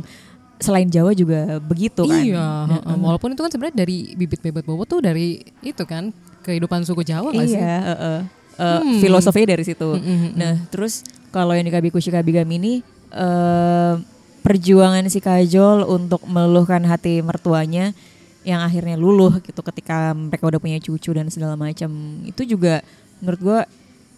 [0.58, 2.18] selain Jawa juga begitu kan?
[2.18, 2.96] Iya, heeh.
[2.98, 7.30] walaupun itu kan sebenarnya dari bibit bebet bobot tuh dari itu kan kehidupan suku Jawa
[7.30, 7.56] nggak sih?
[7.56, 8.20] Iya, heeh.
[8.54, 9.02] Eh, Hmm.
[9.02, 9.90] filosofinya dari situ.
[9.92, 10.34] Mm-mm.
[10.34, 12.74] Nah, terus kalau yang di Kabikushi Kabigami ini
[13.12, 13.94] eh,
[14.44, 17.96] perjuangan si Kajol untuk meluluhkan hati mertuanya
[18.44, 22.84] yang akhirnya luluh gitu ketika mereka udah punya cucu dan segala macam itu juga
[23.24, 23.60] menurut gua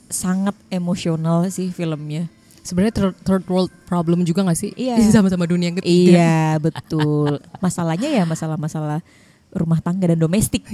[0.09, 2.29] sangat emosional sih filmnya.
[2.65, 4.73] Sebenarnya third, third world problem juga gak sih?
[4.73, 4.97] Iya.
[5.13, 6.17] Sama-sama dunia yang ketiga.
[6.17, 7.37] Iya betul.
[7.61, 9.05] Masalahnya ya masalah-masalah
[9.53, 10.65] rumah tangga dan domestik.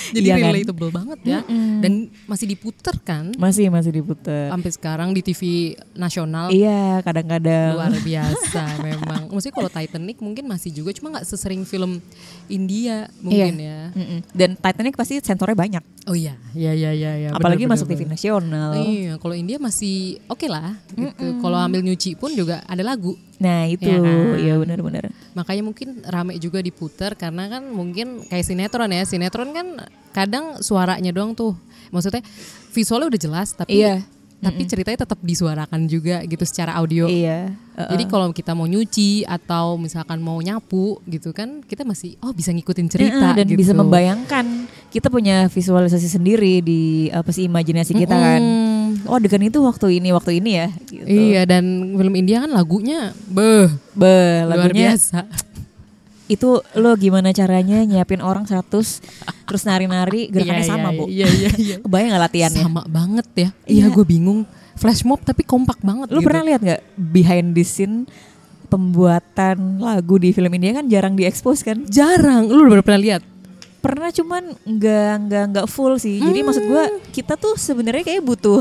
[0.16, 0.48] Jadi Iya kan?
[0.50, 1.40] relatable banget ya.
[1.42, 1.80] Mm-mm.
[1.80, 1.92] Dan
[2.24, 4.50] masih diputer kan Masih masih diputar.
[4.50, 5.40] sampai sekarang di TV
[5.92, 6.48] nasional.
[6.48, 7.74] Iya kadang-kadang.
[7.74, 9.28] Luar biasa memang.
[9.28, 12.00] Maksudnya kalau Titanic mungkin masih juga cuma nggak sesering film
[12.46, 13.80] India mungkin ya.
[13.92, 14.18] Mm-mm.
[14.30, 15.84] Dan Titanic pasti sensornya banyak.
[16.04, 17.28] Oh iya, iya iya iya iya.
[17.30, 18.14] Apalagi benar, masuk benar, TV benar.
[18.14, 18.70] nasional.
[18.76, 21.26] Iya, kalau India masih oke lah gitu.
[21.38, 23.14] Kalau ambil nyuci pun juga ada lagu.
[23.40, 24.36] Nah itu, Iya kan?
[24.36, 25.04] ya benar-benar.
[25.32, 29.02] Makanya mungkin rame juga diputar karena kan mungkin kayak sinetron ya.
[29.02, 29.66] Sinetron kan
[30.12, 31.56] kadang suaranya doang tuh.
[31.88, 32.20] Maksudnya
[32.70, 34.04] visualnya udah jelas tapi Iya.
[34.40, 37.04] tapi ceritanya tetap disuarakan juga gitu secara audio.
[37.04, 37.52] Iya.
[37.76, 42.52] Jadi kalau kita mau nyuci atau misalkan mau nyapu gitu kan kita masih oh bisa
[42.52, 43.56] ngikutin cerita Heeh, dan gitu.
[43.56, 48.42] bisa membayangkan kita punya visualisasi sendiri di apa sih imajinasi kita kan.
[48.42, 49.06] Mm-mm.
[49.06, 50.68] Oh adegan itu waktu ini waktu ini ya.
[50.82, 51.06] Gitu.
[51.06, 55.30] Iya dan film India kan lagunya beh Be, luar lagunya biasa.
[56.26, 58.70] itu lo gimana caranya nyiapin orang 100
[59.46, 61.04] terus nari-nari gerakannya Iya, sama, iya, Bu.
[61.06, 61.76] Iya iya iya.
[61.86, 62.62] Kebayang gak latihannya?
[62.66, 63.48] Sama banget ya.
[63.66, 63.86] Iya.
[63.86, 64.46] Iya gue bingung.
[64.74, 66.26] Flash mob tapi kompak banget Lu gitu.
[66.30, 68.06] pernah lihat nggak behind the scene
[68.70, 71.82] pembuatan lagu di film India kan jarang diekspos kan?
[71.90, 72.46] Jarang.
[72.46, 73.22] Lu udah pernah lihat?
[73.80, 76.20] Pernah cuman nggak nggak nggak full sih.
[76.20, 78.60] Jadi maksud gua kita tuh sebenarnya kayak butuh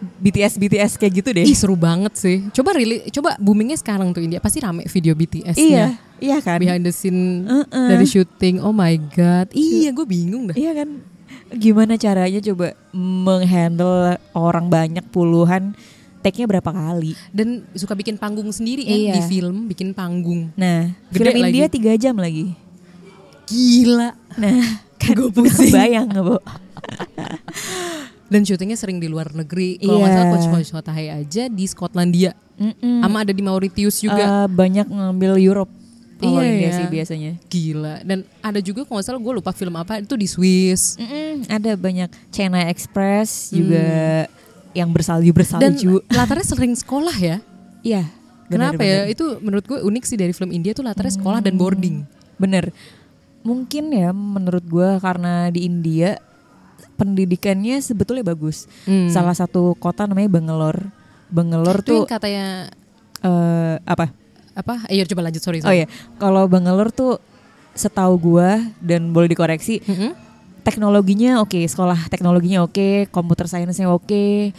[0.00, 1.44] BTS BTS kayak gitu deh.
[1.44, 2.48] Ih seru banget sih.
[2.50, 5.60] Coba really, coba boomingnya sekarang tuh India pasti rame video BTS-nya.
[5.60, 5.86] iya,
[6.18, 6.56] iya kan?
[6.56, 7.88] Behind the scene Uh-uh.
[7.92, 8.64] dari syuting.
[8.64, 9.52] Oh my god.
[9.52, 10.56] Iya gue bingung dah.
[10.56, 11.04] Iya kan?
[11.50, 15.76] Gimana caranya coba menghandle orang banyak puluhan
[16.20, 17.12] take-nya berapa kali?
[17.28, 19.14] Dan suka bikin panggung sendiri kan Iya.
[19.16, 20.52] di film, bikin panggung.
[20.56, 22.56] Nah, Gede film India tiga jam lagi.
[23.48, 24.19] Gila.
[24.36, 24.62] Nah,
[24.96, 25.72] kan Gue pusing.
[25.72, 26.36] Bayang nggak, Bu?
[28.30, 29.74] Dan syutingnya sering di luar negeri.
[29.76, 30.16] Kalau nggak Iya.
[30.16, 32.30] salah Coach Coach Hotahe aja di Skotlandia.
[32.54, 33.02] Mm-mm.
[33.02, 34.46] Sama ada di Mauritius juga.
[34.46, 35.72] Eh, banyak ngambil Europe.
[36.20, 36.76] Kalau Iya, India iya.
[36.76, 37.32] sih biasanya.
[37.48, 37.94] Gila.
[38.04, 40.94] Dan ada juga kalau nggak salah gue lupa film apa itu di Swiss.
[40.94, 44.28] Mm-mm, ada banyak China Express juga
[44.70, 45.66] yang bersalju bersalju.
[45.66, 45.74] Dan
[46.12, 47.36] latarnya sering sekolah ya.
[47.82, 48.04] Iya.
[48.46, 49.06] Kenapa ya?
[49.06, 49.10] benar.
[49.10, 52.04] Itu menurut gue unik sih dari film India tuh latarnya sekolah dan boarding.
[52.36, 52.70] Bener.
[53.40, 56.20] Mungkin ya menurut gua karena di India
[57.00, 58.68] pendidikannya sebetulnya bagus.
[58.84, 59.08] Hmm.
[59.08, 60.92] Salah satu kota namanya Bangalore.
[61.32, 62.46] Bangalore Itu tuh yang katanya
[63.24, 64.12] eh, apa?
[64.52, 64.74] apa?
[64.92, 65.64] Ayo coba lanjut sorry.
[65.64, 65.84] Oh sorry.
[65.84, 65.86] ya,
[66.20, 67.16] kalau Bangalore tuh
[67.72, 70.12] setahu gua dan boleh dikoreksi Mm-mm.
[70.66, 74.52] teknologinya oke, sekolah teknologinya oke, komputer sainsnya oke.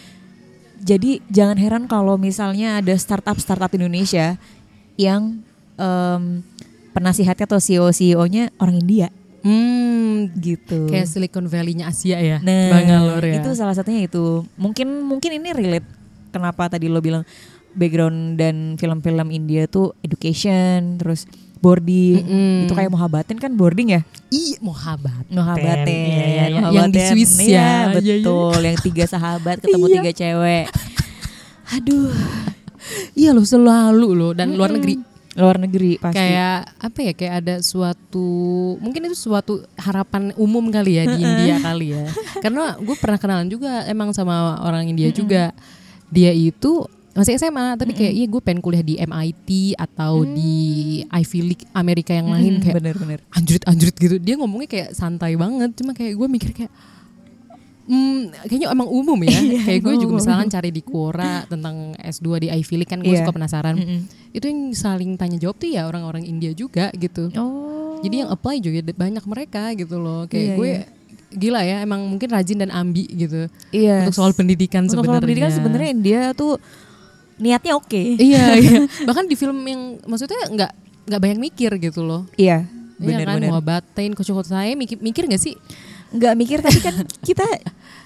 [0.81, 4.41] Jadi jangan heran kalau misalnya ada startup startup Indonesia
[4.97, 5.45] yang
[5.77, 6.41] em,
[6.91, 9.07] penasihatnya atau CEO CEO-nya orang India
[9.41, 10.85] Hmm, gitu.
[10.85, 12.37] kayak Silicon Valley-nya Asia ya.
[12.37, 13.41] Nah, Bangalore ya.
[13.41, 14.45] itu salah satunya itu.
[14.53, 15.87] Mungkin mungkin ini relate
[16.29, 17.25] kenapa tadi lo bilang
[17.73, 21.25] background dan film-film India tuh education, terus
[21.57, 22.21] boarding.
[22.21, 22.65] Mm-mm.
[22.65, 24.01] Itu kayak Mohabatin kan boarding ya?
[24.29, 25.25] Iya, Mohabat.
[25.25, 25.89] Mohabatin.
[25.89, 26.59] Iya, iya, iya.
[26.61, 26.75] Mohabatin.
[26.77, 27.41] Yang di Swiss ya.
[27.41, 27.93] Iya, Iya, iya.
[28.21, 28.59] betul.
[28.61, 29.95] Yang tiga sahabat ketemu Iya.
[29.97, 30.65] tiga cewek.
[31.71, 32.11] Aduh,
[33.13, 34.99] Iya loh selalu loh dan luar negeri.
[35.35, 36.19] Luar negeri pasti.
[36.19, 37.13] Kayak apa ya?
[37.15, 38.27] Kayak ada suatu
[38.83, 42.05] mungkin itu suatu harapan umum kali ya di India kali ya.
[42.43, 45.55] Karena gue pernah kenalan juga emang sama orang India juga.
[46.11, 51.39] Dia itu masih SMA tapi kayak iya gue pengen kuliah di MIT atau di Ivy
[51.43, 53.19] League Amerika yang lain kayak bener-bener.
[53.35, 56.71] anjrit anjrit gitu dia ngomongnya kayak santai banget cuma kayak gue mikir kayak
[57.91, 62.27] hmm, kayaknya emang umum ya Iya, kayak gue juga misalkan cari di Quora tentang S2
[62.39, 63.21] di Ivy League kan gue Iya.
[63.21, 63.99] suka penasaran Mm-mm.
[64.31, 67.99] itu yang saling tanya jawab tuh ya orang-orang India juga gitu Oh.
[67.99, 70.83] jadi yang apply juga banyak mereka gitu loh kayak Iya, gue iya.
[71.31, 74.03] gila ya emang mungkin rajin dan ambi gitu iya.
[74.03, 76.59] untuk soal pendidikan Untuk sebenarnya soal pendidikan sebenarnya India tuh
[77.37, 78.01] niatnya oke.
[78.15, 80.71] iya iya bahkan di film yang maksudnya nggak
[81.07, 82.67] nggak banyak mikir gitu loh Iya,
[82.99, 83.49] Iya kan bener-bener.
[83.49, 85.57] mau batain kocok saya mikir mikir gak sih
[86.11, 86.95] nggak mikir tapi kan
[87.27, 87.43] kita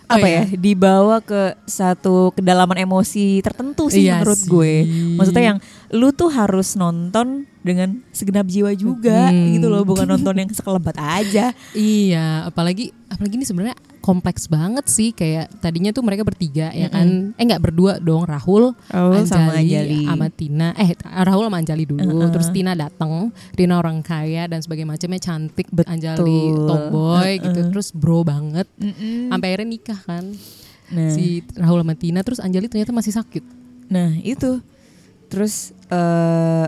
[0.05, 0.45] Oh, apa iya.
[0.45, 4.45] ya dibawa ke satu kedalaman emosi tertentu sih Iya menurut sih.
[4.45, 4.73] gue
[5.17, 5.57] maksudnya yang
[5.95, 9.51] lu tuh harus nonton dengan segenap jiwa juga Hmm.
[9.51, 15.09] gitu loh bukan nonton yang sekelebat aja Iya, apalagi apalagi ini sebenarnya kompleks banget sih
[15.09, 17.33] kayak tadinya tuh mereka bertiga ya kan.
[17.33, 20.01] Eh nggak berdua dong, Rahul, Oh, sama Anjali, Anjali.
[20.05, 20.67] sama Tina.
[20.75, 22.29] Eh Rahul sama Anjali dulu, Uh-uh.
[22.29, 23.33] terus Tina datang.
[23.51, 25.89] Rina orang kaya dan sebagainya macamnya cantik, Betul.
[25.89, 27.69] Anjali tomboy gitu, Uh-uh.
[27.73, 28.69] terus bro banget.
[29.25, 30.25] Sampai akhirnya nikah kan.
[30.85, 33.41] nah Si Rahul sama Tina terus Anjali ternyata masih sakit.
[33.85, 34.61] nah itu
[35.25, 36.65] terus eh,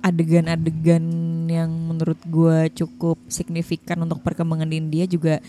[0.00, 1.04] adegan-adegan
[1.46, 5.40] yang menurut gue cukup signifikan untuk perkembangan di India juga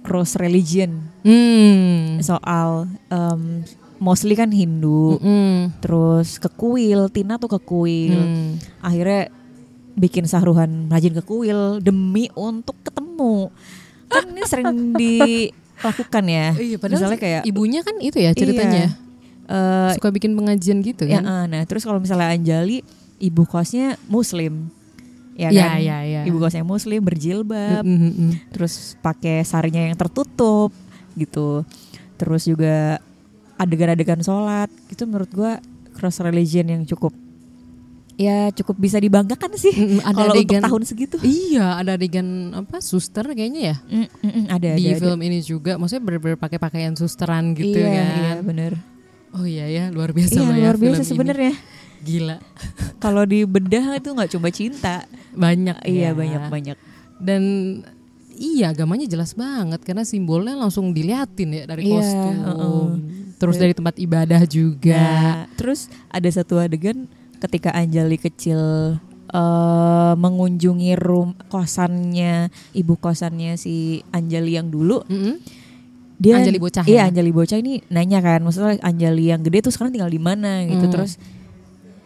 [0.00, 2.16] cross religion Hmm.
[2.18, 3.64] soal em,
[3.96, 5.80] mostly kan Hindu Mm-mm.
[5.80, 8.56] terus ke kuil Tina tuh ke kuil Hmm.
[8.80, 9.28] akhirnya
[9.94, 13.52] bikin Sahruhan rajin ke kuil demi untuk ketemu
[14.06, 18.96] kan ini sering dilakukan ya Iya, padahal misalnya kayak ibunya kan itu ya ceritanya.
[19.46, 21.22] Eh, Suka bikin pengajian gitu ya, kan.
[21.22, 22.80] eh, nah terus kalau misalnya Anjali
[23.16, 24.68] ibu kosnya Muslim
[25.32, 26.20] ya Iya, kan iya, iya.
[26.24, 28.32] ibu kosnya Muslim berjilbab Mm, mm, mm.
[28.50, 30.70] terus pakai sarinya yang tertutup
[31.14, 31.66] gitu
[32.14, 33.02] terus juga
[33.54, 35.58] adegan-adegan sholat itu menurut gua
[35.92, 37.10] cross religion yang cukup
[38.14, 41.90] ya cukup bisa dibanggakan sih Mm, mm, ada kalau untuk adegan- tahun segitu Iya, ada
[41.92, 45.00] adegan apa suster kayaknya ya Mm, mm, mm, ada di ada, ada.
[45.00, 45.74] film ini juga.
[45.74, 48.06] Maksudnya bener-bener pakai pakaian susteran gitu iya, kan.
[48.16, 48.72] iya bener
[49.34, 51.54] Oh iya ya, luar biasa iya loh ya luar biasa sebenarnya
[52.00, 52.36] Gila,
[53.02, 55.72] kalau di bedah itu nggak cuma cinta banyak.
[55.84, 56.12] iya ya.
[56.12, 56.76] banyak banyak
[57.16, 57.42] Dan
[58.30, 62.34] iya agamanya jelas banget karena simbolnya langsung diliatin ya dari Iya, kostum.
[62.36, 62.84] heeh.
[63.34, 64.94] Terus dari tempat ibadah juga.
[64.94, 68.60] Nah, terus ada satu adegan ketika Anjali kecil
[69.26, 73.74] eh, mengunjungi rum kosannya ibu kosannya si
[74.10, 75.40] Anjali yang dulu Mm-mm.
[76.14, 77.10] Dia Anjali bocah iya ya?
[77.10, 80.86] Anjali bocah ini nanya kan maksudnya Anjali yang gede tuh sekarang tinggal di mana gitu
[80.86, 80.94] Hmm.
[80.94, 81.18] terus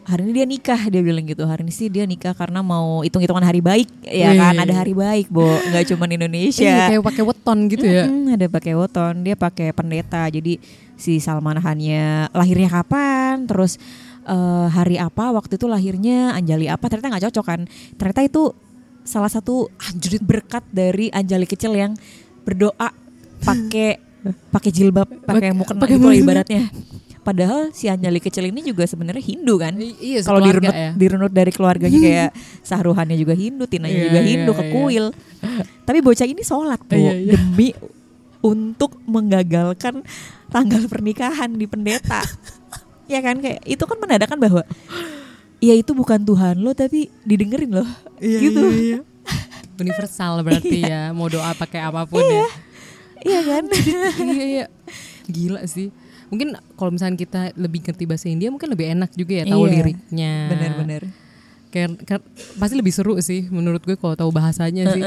[0.02, 3.44] hari ini dia nikah dia bilang gitu hari ini sih dia nikah karena mau hitung-hitungan
[3.44, 4.40] hari baik ya Wih.
[4.40, 8.08] kan ada hari baik bo nggak cuma Indonesia Iya, kayak pakai weton gitu ya.
[8.08, 10.24] Mm-mm, ada pakai weton, dia pakai pendeta.
[10.26, 10.56] Jadi
[10.96, 13.76] si Salman Khannya lahirnya kapan, terus
[14.24, 17.60] eh, hari apa waktu itu lahirnya Anjali apa ternyata nggak cocok kan.
[18.00, 18.56] Ternyata itu
[19.04, 21.92] salah satu anjrit berkat dari Anjali kecil yang
[22.44, 22.96] berdoa
[23.40, 23.98] pakai
[24.50, 26.64] pakai jilbab, pakai mukena pakai gitu ibaratnya.
[27.18, 29.76] Padahal si Anjali kecil ini juga sebenarnya Hindu kan.
[29.76, 30.90] I- Iya, Kalau dirunut, ya.
[30.96, 32.30] dirunut dari keluarganya kayak
[32.68, 34.72] Sahruhannya juga Hindu, Tinanya Iya, juga iya, Hindu ke iya.
[34.72, 35.04] kuil.
[35.84, 37.32] Tapi bocah ini sholat bu Iya, iya.
[37.36, 37.76] demi
[38.40, 40.00] untuk menggagalkan
[40.48, 42.24] tanggal pernikahan di pendeta.
[43.12, 44.62] ya kan kayak itu kan menandakan bahwa
[45.60, 47.88] ya itu bukan Tuhan lo tapi didengerin loh.
[48.18, 49.04] gitu.
[49.76, 52.46] Universal berarti ya, mau doa pakai apa pun ya.
[53.22, 53.64] Iya kan?
[54.28, 54.66] iya iya
[55.24, 55.92] gila sih
[56.28, 59.72] mungkin kalau misalnya kita lebih ngerti bahasa India mungkin lebih enak juga ya tahu Iya.
[59.72, 61.02] liriknya Bener-bener.
[61.68, 62.26] kayak kayak-
[62.56, 65.02] pasti lebih seru sih menurut gue kalau tahu bahasanya sih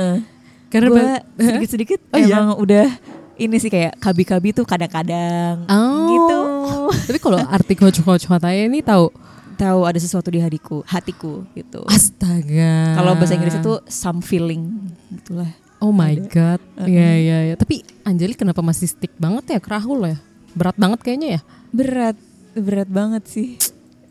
[0.69, 1.05] karena Gue
[1.45, 2.37] sedikit-sedikit Oh, iya?
[2.37, 2.87] emang udah
[3.35, 6.39] ini sih kayak kabi-kabi tuh kadang-kadang oh gitu.
[7.09, 9.09] tapi kalau arti kocok kocok ini tahu
[9.51, 11.85] Tahu ada sesuatu di hatiku, hatiku gitu.
[11.85, 15.53] astaga Kalau bahasa Inggris itu some feeling gitulah.
[15.81, 16.61] Oh my god.
[16.79, 17.55] Iya iya iya.
[17.57, 19.59] Tapi Anjali kenapa masih stick banget ya?
[19.59, 20.17] Ke Rahul ya?
[20.53, 21.41] Berat banget kayaknya ya?
[21.71, 22.17] Berat,
[22.53, 23.55] berat banget sih.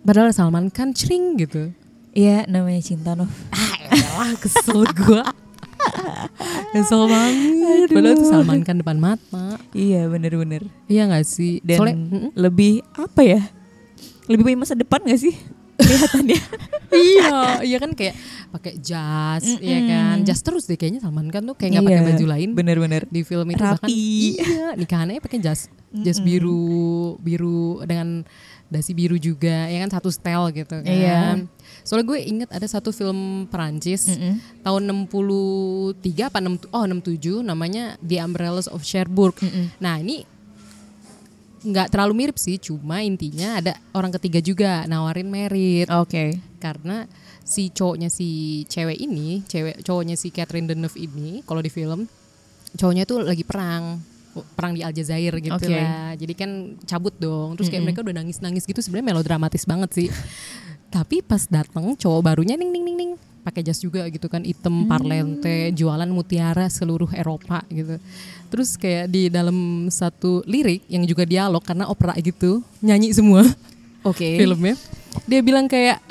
[0.00, 1.70] padahal Salman Khan cring gitu.
[2.10, 3.28] Iya, namanya cinta Nov.
[4.16, 5.22] Wah kesel gue
[6.74, 7.88] Kesel banget.
[7.92, 9.60] Padahal itu Salman Khan depan mata.
[9.70, 10.64] Iya, bener-bener.
[10.86, 11.60] Iya gak sih?
[11.60, 11.96] Dan Soalnya
[12.34, 13.40] lebih apa ya?
[14.26, 15.34] Lebih punya masa depan gak sih?
[15.91, 16.41] Kelihatannya.
[17.11, 18.14] iya, iya kan kayak
[18.51, 20.16] pakai jas, ya kan.
[20.22, 22.49] Jas terus deh kayaknya Salman Khan tuh kayak nggak pakai Iya, baju lain.
[22.53, 23.03] Bener-bener.
[23.05, 23.95] di film itu bahkan Rapi.
[24.36, 26.62] iya nikahannya pakai jas jas biru
[27.16, 28.22] biru dengan
[28.66, 31.43] dasi biru juga ya kan satu style gitu kan Iya.
[31.82, 34.38] soalnya gue inget ada satu film Perancis Mm-mm.
[34.62, 39.34] tahun 63 apa 6 oh 67 namanya The Umbrellas of Cherbourg
[39.76, 40.22] nah ini
[41.61, 46.40] nggak terlalu mirip sih cuma intinya ada orang ketiga juga nawarin merit Oke.
[46.56, 47.04] karena
[47.50, 52.06] si cowoknya si cewek ini, cewek cowoknya si Catherine Deneuve ini, kalau di film
[52.78, 53.98] cowoknya tuh lagi perang,
[54.54, 55.74] perang di Aljazair gitu Oke.
[55.74, 56.14] lah.
[56.14, 56.50] Jadi kan
[56.86, 57.58] cabut dong.
[57.58, 60.08] Terus kayak mereka udah nangis-nangis gitu sebenarnya melodramatis banget sih.
[60.94, 64.84] Tapi pas datang cowok barunya ning ning ning ning pakai jas juga gitu kan hitam
[64.84, 67.96] parlente jualan mutiara seluruh Eropa gitu
[68.51, 73.46] terus kayak di dalam satu lirik yang juga dialog karena opera gitu nyanyi semua.
[74.03, 74.34] Oke.
[74.42, 74.74] filmnya.
[75.30, 76.03] Dia bilang kayak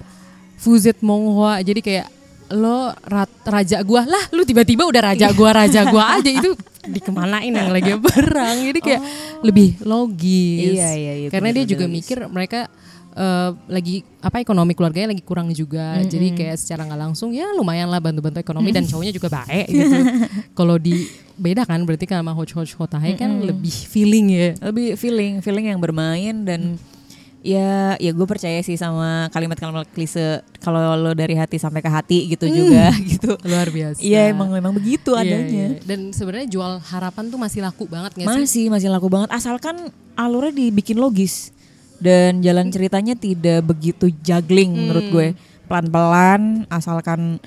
[0.59, 2.07] Fuzet Monghua jadi kayak
[2.49, 4.07] lo ra- raja gua.
[4.07, 6.31] Lah lu tiba-tiba udah raja gua raja gua aja.
[6.31, 6.55] Itu
[6.95, 9.01] dikemanain yang lagi perang jadi kayak
[9.45, 10.79] lebih logis.
[10.79, 11.95] Iya, iya, iya, karena dia juga logis.
[12.01, 12.65] mikir mereka
[13.13, 16.01] eh, lagi apa ekonomi keluarganya lagi kurang juga.
[16.01, 19.97] Jadi kayak secara nggak langsung ya lumayan lah bantu-bantu ekonomi dan cowoknya juga baik gitu.
[20.57, 21.05] Kalau di
[21.39, 24.49] beda kan berarti kan sama Hoch Hoch Hotahe kan lebih feeling ya.
[24.59, 26.75] Lebih feeling feeling yang bermain dan
[27.39, 32.27] ya ya gue percaya sih sama kalimat-kalimat klise kalau lo dari hati sampai ke hati
[32.27, 33.39] gitu juga gitu.
[33.47, 34.03] Luar biasa.
[34.03, 35.67] Iya emang memang begitu Iya, adanya.
[35.71, 35.79] iya.
[35.87, 38.39] Dan sebenarnya jual harapan tuh masih laku banget gak sih?
[38.43, 39.31] masih masih laku banget.
[39.31, 41.55] Asalkan alurnya dibikin logis
[41.97, 45.27] dan jalan ceritanya tidak begitu juggling menurut gue.
[45.71, 47.37] Pelan-pelan asalkan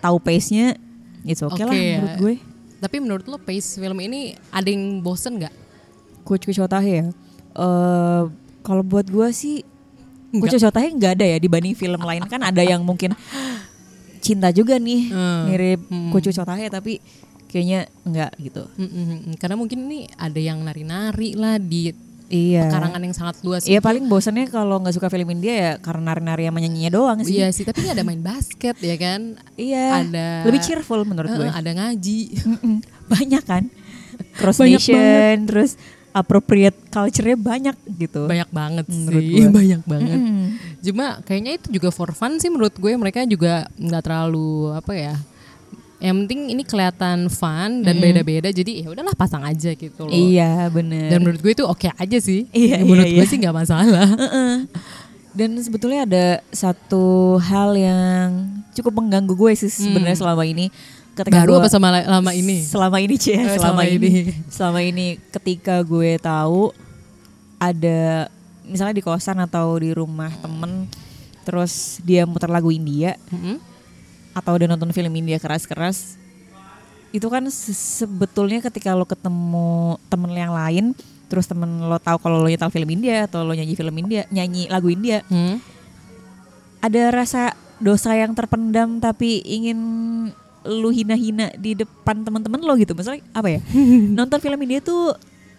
[0.00, 0.78] tahu pace-nya
[1.26, 1.96] it's okay lah Oke, ya.
[2.00, 2.34] menurut gue
[2.82, 5.54] Tapi menurut lo pace film ini ada yang bosen gak?
[6.22, 7.06] Coach Coach Otahe ya
[7.52, 8.22] eh
[8.62, 9.62] kalau buat gue sih
[10.32, 13.12] Coach Coach Otahe nggak ada ya dibanding film lain kan ada yang mungkin
[14.18, 15.42] cinta juga nih Hmm.
[15.46, 16.10] mirip Hmm.
[16.10, 17.02] Coach Otahe tapi
[17.46, 18.64] kayaknya enggak gitu
[19.36, 21.92] Karena mungkin ini ada yang nari-nari lah di
[22.32, 23.62] iya pekarangan yang sangat luas.
[23.62, 27.36] Iya paling bosannya kalau nggak suka film India ya karena nari-nari sama nyanyinya doang sih.
[27.36, 29.36] Iya sih, tapi ada main basket ya kan?
[29.54, 30.02] Iya.
[30.02, 31.46] Ada- Lebih cheerful menurut Eh, gue.
[31.46, 32.18] ada ngaji.
[33.06, 33.64] Banyak kan.
[34.34, 35.76] Cross Banyak nation, terus
[36.10, 38.24] appropriate culture-nya banyak gitu.
[38.24, 39.48] Banyak banget Menurut sih, gue.
[39.60, 40.18] banyak banget.
[40.18, 40.46] Mm-mm.
[40.82, 42.92] Cuma kayaknya itu juga for fun sih menurut gue.
[42.92, 45.14] Mereka juga nggak terlalu apa ya.
[46.02, 48.50] Yang penting ini kelihatan fun dan beda-beda.
[48.50, 50.10] Jadi ya udahlah pasang aja gitu loh.
[50.10, 51.06] Iya bener.
[51.08, 52.50] Dan menurut gue itu oke aja sih.
[52.50, 53.30] Iya, Ya, menurut iya, gue iya.
[53.30, 54.08] sih nggak masalah.
[54.18, 54.54] Heeh.
[55.32, 58.28] Dan sebetulnya ada satu hal yang
[58.72, 60.68] cukup mengganggu gue sih sebenarnya selama ini.
[61.12, 61.44] Ketika Hmm.
[61.44, 62.58] Baru apa sama la- lama ini?
[62.58, 63.96] Selama ini Cie, Eh, selama, selama ini.
[64.02, 64.22] ini.
[64.50, 66.72] Selama ini ketika gue tahu
[67.56, 68.26] ada
[68.62, 70.88] misalnya di kosan atau di rumah temen
[71.42, 73.58] terus dia muter lagu India Mm-mm.
[74.32, 76.16] Atau udah nonton film India keras-keras
[77.10, 79.68] itu kan se- sebetulnya ketika lo ketemu
[80.06, 83.72] temen yang lain terus temen lo tahu kalau lo nyetel film India atau lo nyanyi
[83.72, 85.60] film India nyanyi lagu India Hmm.
[86.80, 89.78] ada rasa dosa yang terpendam tapi ingin
[90.62, 93.60] lu hina-hina di depan teman-teman lo gitu misalnya apa ya
[94.18, 95.12] nonton film India tuh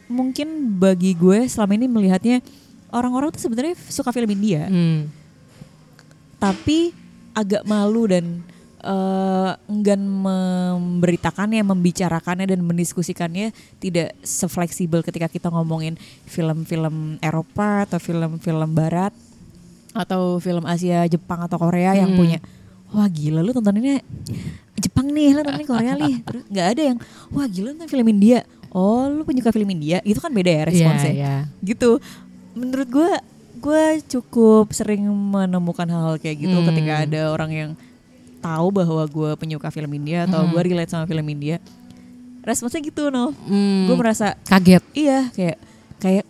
[0.06, 2.38] mungkin bagi gue selama ini melihatnya
[2.90, 5.06] orang-orang tuh sebenarnya suka film India Hmm.
[6.38, 6.92] tapi
[7.34, 8.46] agak malu dan
[8.84, 18.70] eh, enggan memberitakannya, membicarakannya dan mendiskusikannya tidak sefleksibel ketika kita ngomongin film-film Eropa atau film-film
[18.70, 19.16] Barat
[19.92, 22.20] atau film Asia, Jepang atau Korea yang Hmm.
[22.20, 22.40] punya
[22.90, 24.02] wah gila lu tontoninnya
[24.76, 26.16] Jepang nih, lu tontonin Korea nih.
[26.22, 26.98] Terus nggak ada yang
[27.30, 28.42] wah gila lu nonton film India.
[28.70, 30.02] Oh, lu penyuka film India.
[30.02, 31.36] Itu kan beda ya responsnya Iya, iya.
[31.62, 32.02] gitu
[32.54, 33.12] menurut gue
[33.56, 36.68] gue cukup sering menemukan hal-hal kayak gitu Hmm.
[36.68, 37.70] ketika ada orang yang
[38.44, 40.52] tahu bahwa gue penyuka film India atau Hmm.
[40.52, 41.64] gue relate sama film India
[42.42, 43.88] responsnya gitu no Hmm.
[43.88, 44.84] gue merasa kaget.
[44.94, 45.58] iya kayak
[45.98, 46.26] kayak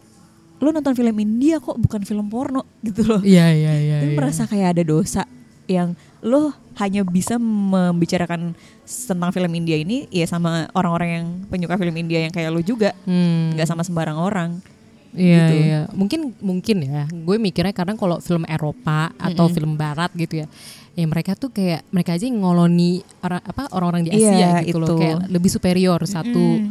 [0.58, 3.98] lu nonton film India kok bukan film porno gitu loh Iya, iya, iya.
[4.00, 4.16] dan iya.
[4.16, 5.26] merasa kayak ada dosa
[5.66, 5.92] yang
[6.22, 8.56] lo hanya bisa membicarakan
[8.86, 12.96] tentang film India ini ya sama orang-orang yang penyuka film India yang kayak lo juga
[13.04, 13.52] Hmm.
[13.54, 14.62] nggak sama sembarang orang
[15.14, 15.54] Iya, gitu.
[15.56, 15.80] iya.
[15.94, 17.04] Mungkin mungkin ya.
[17.08, 19.56] Gue mikirnya kadang kalau film Eropa atau Mm-mm.
[19.56, 20.48] film Barat gitu ya.
[20.94, 24.88] Ya mereka tuh kayak mereka aja ngoloni orang apa orang-orang di Asia Iya, gitu loh,
[24.90, 24.96] itu.
[24.98, 26.46] kayak lebih superior satu.
[26.62, 26.70] Mm.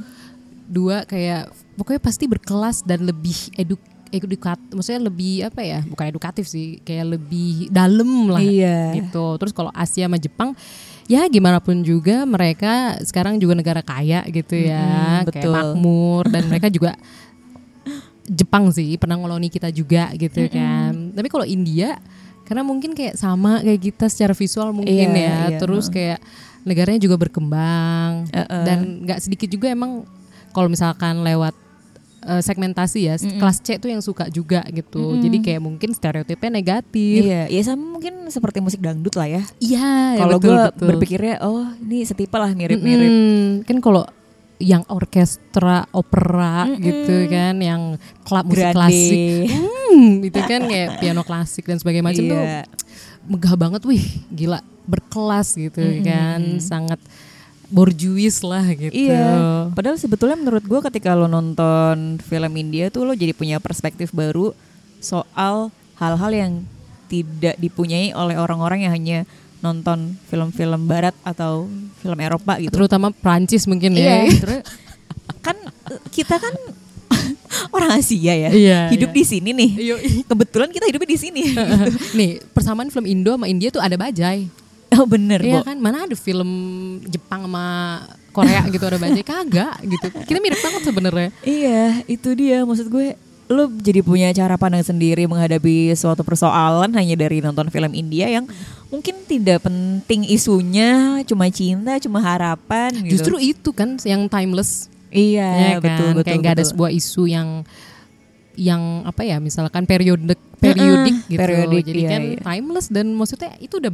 [0.64, 5.80] Dua kayak pokoknya pasti berkelas dan lebih eduk edukat maksudnya lebih apa ya?
[5.82, 8.95] Bukan edukatif sih, kayak lebih dalam lah Iya.
[8.95, 9.40] gitu.
[9.40, 10.53] Terus kalau Asia sama Jepang
[11.11, 14.86] ya gimana pun juga mereka sekarang juga negara kaya gitu ya,
[15.26, 15.53] Mm-mm, kayak betul.
[15.53, 16.95] makmur dan mereka juga
[18.24, 21.10] Jepang sih pernah ngoloni kita juga gitu kan.
[21.10, 21.98] Tapi kalau India
[22.42, 26.18] karena mungkin kayak sama kayak kita secara visual mungkin Iya, ya iya, terus kayak
[26.62, 28.62] negaranya juga berkembang Heeh.
[28.62, 30.04] dan nggak sedikit juga emang
[30.52, 31.54] kalau misalkan lewat
[32.22, 37.24] eh, segmentasi ya kelas C tuh yang suka juga gitu jadi kayak mungkin stereotipnya negatif
[37.24, 39.42] Iya, ya sama mungkin seperti musik dangdut lah ya.
[39.58, 43.10] iya Kalau betul, gue berpikirnya, oh ini setipe lah mirip-mirip.
[43.10, 43.46] Mm-mm.
[43.64, 44.04] kan kalau
[44.62, 48.76] yang orkestra opera gitu kan yang klub musik Grande.
[48.78, 49.18] klasik
[49.50, 52.62] hmm, itu kan kayak piano klasik dan sebagainya macam tuh Iya.
[53.26, 57.02] megah banget wih gila berkelas gitu kan sangat
[57.68, 59.66] borjuis lah gitu Iya.
[59.72, 64.52] Padahal sebetulnya menurut gue ketika lo nonton film India tuh lo jadi punya perspektif baru
[65.00, 66.52] soal hal-hal yang
[67.08, 69.18] tidak dipunyai oleh orang-orang yang hanya
[69.62, 71.70] nonton film-film Barat atau
[72.02, 72.74] film Eropa gitu.
[72.74, 74.26] terutama Prancis mungkin Iya.
[74.26, 74.60] ya Terus
[75.38, 75.56] kan
[76.10, 76.54] kita kan
[77.76, 78.50] orang Asia ya.
[78.50, 79.16] Iya, hidup iya.
[79.16, 79.70] di sini nih.
[79.78, 79.94] Iya.
[80.26, 81.42] Kebetulan kita hidupnya di sini.
[82.18, 84.50] nih persamaan film Indo sama India tuh ada bajai
[84.92, 86.50] oh bener, Iya kan mana ada film
[87.08, 87.64] Jepang sama
[88.32, 93.16] Korea gitu ada bajai kagak gitu kita mirip banget sebenarnya Iya, itu dia maksud gue.
[93.52, 98.48] Lo jadi punya cara pandang sendiri menghadapi suatu persoalan hanya dari nonton film India yang
[98.93, 103.16] mungkin tidak penting isunya, cuma cinta, cuma harapan gitu.
[103.16, 106.24] justru itu kan yang timeless iya, ya kan betul betul.
[106.28, 107.64] kayak nggak ada sebuah isu yang
[108.53, 112.40] yang apa ya misalkan periode periodik gitu periodik, jadi iya, kan iya.
[112.45, 113.93] timeless dan maksudnya itu udah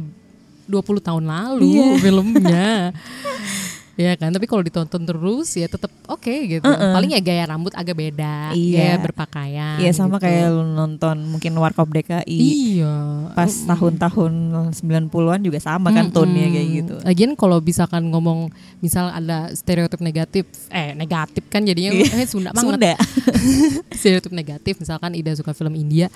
[0.69, 1.87] 20 tahun lalu Iya.
[1.97, 2.69] filmnya
[3.99, 7.93] ya kan tapi kalau ditonton terus ya tetap oke gitu paling ya gaya rambut agak
[7.93, 8.95] beda gaya Iya.
[8.97, 10.23] berpakaian Iya sama gitu.
[10.23, 12.95] kayak lo nonton mungkin Warkop DKI iya
[13.29, 14.33] pas tahun-tahun
[14.71, 16.95] 90-an juga sama kan tone-nya kayak gitu.
[17.01, 18.47] Lagian kalau misalkan ngomong
[18.79, 22.79] misal ada stereotip negatif, eh negatif kan jadinya eh Sunda banget.
[22.79, 22.93] Sunda.
[23.91, 26.07] stereotip negatif misalkan Ida suka film India.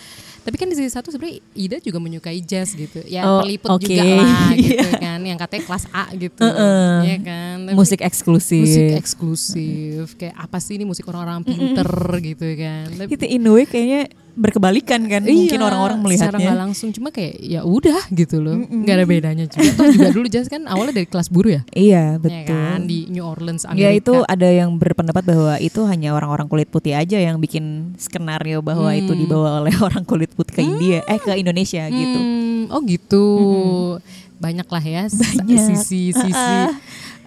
[0.44, 3.00] Tapi kan di sisi satu sebenarnya Ida juga menyukai jazz gitu.
[3.06, 3.84] Ya Oh, peliput oke.
[3.84, 5.00] juga lah gitu Iya.
[5.00, 6.42] kan yang katanya kelas A gitu.
[6.42, 6.96] Heeh.
[7.04, 7.56] Iya kan.
[7.76, 8.62] Musik eksklusif.
[8.62, 10.16] musik eksklusif.
[10.16, 11.90] Kayak apa sih ini musik orang-orang pinter
[12.22, 12.88] gitu kan.
[13.06, 14.02] Itu in a way kayaknya
[14.34, 16.58] berkebalikan kan mungkin Iya, orang-orang secara nggak melihatnya.
[16.58, 20.66] langsung cuma kayak ya udah gitu loh nggak ada bedanya juga juga dulu jazz kan
[20.66, 22.50] awalnya dari kelas buruh ya Iya, Ya betul.
[22.50, 26.66] kan di New Orleans Ya Amerika itu ada yang berpendapat bahwa itu hanya orang-orang kulit
[26.68, 31.22] putih aja yang bikin skenario bahwa itu dibawa oleh orang kulit putih ke India, eh
[31.22, 32.18] ke Indonesia gitu.
[32.18, 33.26] Hmm, oh gitu
[34.36, 35.62] banyak lah ya s- Banyak.
[35.72, 36.58] sisi-sisi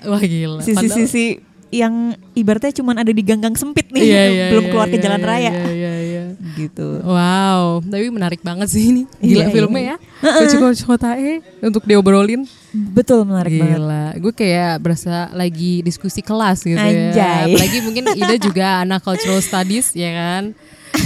[0.07, 4.71] wah gila Sisi-sisi yang ibaratnya cuma ada di ganggang sempit nih, Iya, iya, belum iya,
[4.71, 5.51] keluar ke iya, jalan iya, raya.
[5.51, 6.25] iya, iya, iya.
[6.55, 6.89] Gitu.
[7.03, 9.03] Wow, tapi menarik banget sih ini.
[9.19, 9.97] Gila Iya, filmnya iya.
[10.23, 10.57] ya.
[10.57, 12.47] Coach Hotae untuk diobrolin.
[12.71, 13.83] Betul menarik banget.
[13.83, 16.87] Gila, gue kayak berasa lagi diskusi kelas gitu ya.
[17.11, 17.51] Anjay.
[17.51, 20.55] Apalagi mungkin Ida juga anak cultural studies ya kan.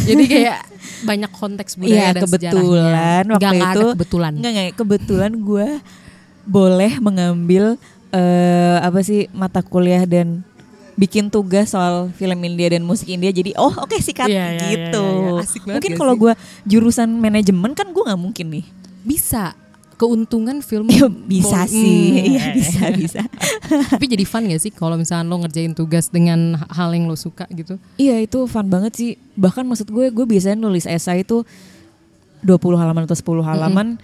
[0.07, 0.59] Jadi kayak
[1.03, 3.33] banyak konteks budaya Iya dan kebetulan sejarahnya.
[3.33, 4.33] waktu nggak itu ada kebetulan.
[4.37, 5.69] Enggak enggak kebetulan gue
[6.45, 7.65] boleh mengambil
[8.11, 10.43] eh apa sih mata kuliah dan
[10.95, 15.01] bikin tugas soal film India dan musik India jadi oh oke sikat Iya, iya, gitu.
[15.01, 15.41] iya.
[15.41, 16.33] Asik banget mungkin kalau gue
[16.65, 18.65] jurusan manajemen kan gue nggak mungkin nih.
[19.01, 19.57] Bisa
[19.95, 22.33] keuntungan film Ya, bisa Bol- sih, Hmm.
[22.33, 23.21] iya bisa bisa.
[23.91, 27.45] Tapi jadi fun gak sih kalau misalnya lo ngerjain tugas dengan hal yang lo suka
[27.49, 27.77] gitu?
[27.95, 29.11] Iya itu fun banget sih.
[29.35, 31.45] Bahkan maksud gue gue biasanya nulis esai itu
[32.41, 34.01] 20 halaman atau 10 halaman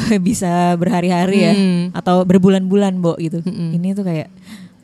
[0.20, 1.84] bisa berhari-hari ya Hmm.
[1.92, 3.40] atau berbulan-bulan, Bo gitu.
[3.40, 3.76] Mm-mm.
[3.76, 4.28] Ini tuh kayak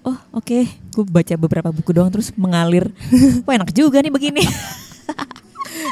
[0.02, 2.88] oh, oke, gue baca beberapa buku doang terus mengalir.
[3.44, 4.44] Wah, enak juga nih begini.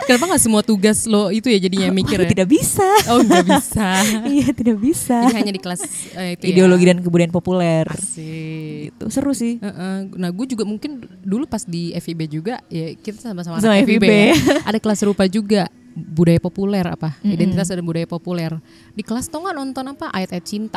[0.06, 2.30] Kenapa gak semua tugas lo itu ya jadinya mikir Oh, ya?
[2.30, 2.86] tidak bisa.
[3.08, 3.88] Oh nggak bisa.
[4.28, 5.18] iya, tidak bisa.
[5.20, 5.82] Jadi hanya di kelas
[6.14, 6.50] eh, itu ya.
[6.52, 7.82] Ideologi dan kebudayaan populer.
[7.86, 8.94] Asik.
[8.94, 9.58] Itu seru sih.
[9.58, 9.96] Heeh.
[10.12, 14.04] Nah gue juga mungkin dulu pas di FIB juga ya kita sama-sama anak FIB, FIB.
[14.06, 14.34] ya.
[14.64, 18.52] ada kelas serupa juga budaya populer apa identitas dan budaya populer
[18.92, 20.76] di kelas tau nggak nonton apa ayat-ayat cinta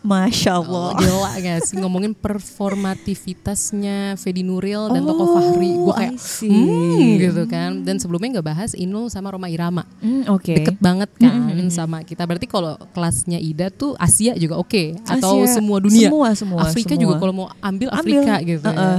[0.00, 0.88] Masya Oh, Allah.
[0.96, 7.42] gila gak sih ngomongin performativitasnya Fedi Nuril dan Toko Oh, Fahri gue kayak hmm gitu
[7.44, 10.50] kan dan sebelumnya nggak bahas Inul sama Roma Irama Hmm, oke.
[10.54, 11.30] deket banget kan
[11.68, 15.54] sama kita berarti kalau kelasnya Ida tuh Asia juga oke atau Asia.
[15.54, 16.98] semua dunia Semua, semua, Afrika semua.
[16.98, 18.24] juga kalau mau ambil Ambil.
[18.24, 18.72] Afrika gitu ya.
[18.72, 18.98] Uh-uh.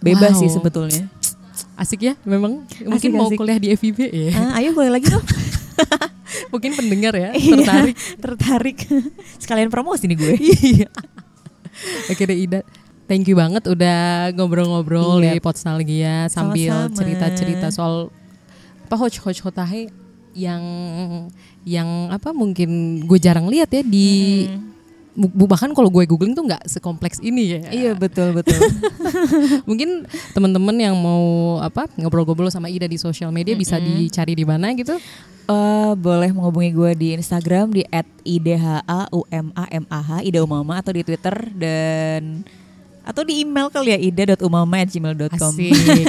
[0.00, 0.52] Bebas sih Wow.
[0.54, 1.00] sebetulnya.
[1.74, 3.36] Asik ya memang mungkin mau asik.
[3.36, 5.24] kuliah di FIB ya Ah, ayo boleh lagi dong.
[6.52, 8.78] mungkin pendengar ya Iya, tertarik tertarik.
[9.36, 10.34] Sekalian promosi nih gue.
[10.72, 10.88] iya
[12.06, 12.60] oke deh Ida
[13.04, 15.34] thank you banget udah ngobrol-ngobrol Iya.
[15.34, 18.08] di Potstalgia sambil cerita-cerita soal
[18.84, 19.90] apa Hoch Hoch Hotahe
[20.32, 20.62] yang
[21.62, 22.70] yang apa mungkin
[23.02, 24.08] gue jarang lihat ya di
[24.46, 24.73] bu-
[25.14, 27.60] bahkan kalau gue googling tuh nggak sekompleks ini ya.
[27.70, 28.58] Iya betul betul.
[29.68, 34.74] mungkin teman-teman yang mau apa ngobrol-ngobrol sama Ida di sosial media bisa dicari di mana
[34.74, 34.98] gitu?
[35.44, 37.84] Eh, boleh menghubungi gue di Instagram di
[38.24, 39.04] @idhaumamah
[40.24, 42.40] Ida Umama atau di Twitter dan
[43.04, 45.52] atau di email kali ya ida.umama@gmail.com.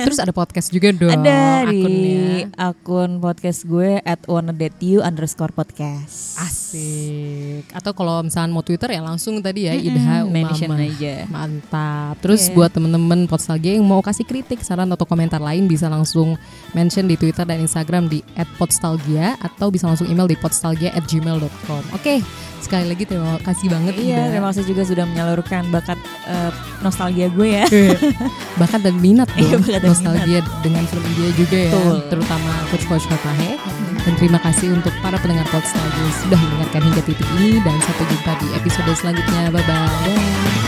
[0.02, 1.12] Terus ada podcast juga dong.
[1.12, 2.26] Ada di akunnya.
[2.56, 6.40] akun podcast gue at wannadateyou underscore podcast.
[6.40, 7.68] Asik.
[7.72, 10.88] Atau kalau misalnya mau Twitter ya langsung tadi ya Idha mention Umama.
[10.88, 11.16] aja.
[11.28, 12.16] Mantap.
[12.24, 12.54] Terus Iya.
[12.56, 16.40] buat temen-temen Podstalgia yang mau kasih kritik, saran atau komentar lain bisa langsung
[16.72, 18.24] mention di Twitter dan Instagram di
[18.56, 21.84] @podstalgia atau bisa langsung email di podstalgia@gmail.com.
[21.92, 22.24] Oke,
[22.66, 25.96] sekali lagi terima kasih banget Iya, terima kasih juga sudah menyalurkan bakat
[26.26, 26.50] eh,
[26.82, 27.66] nostalgia gue ya.
[28.58, 31.96] Bahkan dan minat Iya, dong bakat dan nostalgia dengan film India juga ya, Betul.
[32.10, 33.62] terutama Coach Coach Hotahe.
[34.06, 38.32] Dan terima kasih untuk para pendengar Podstalgia sudah mendengarkan hingga titik ini dan sampai jumpa
[38.38, 39.50] di episode selanjutnya.
[39.50, 40.65] Bye bye.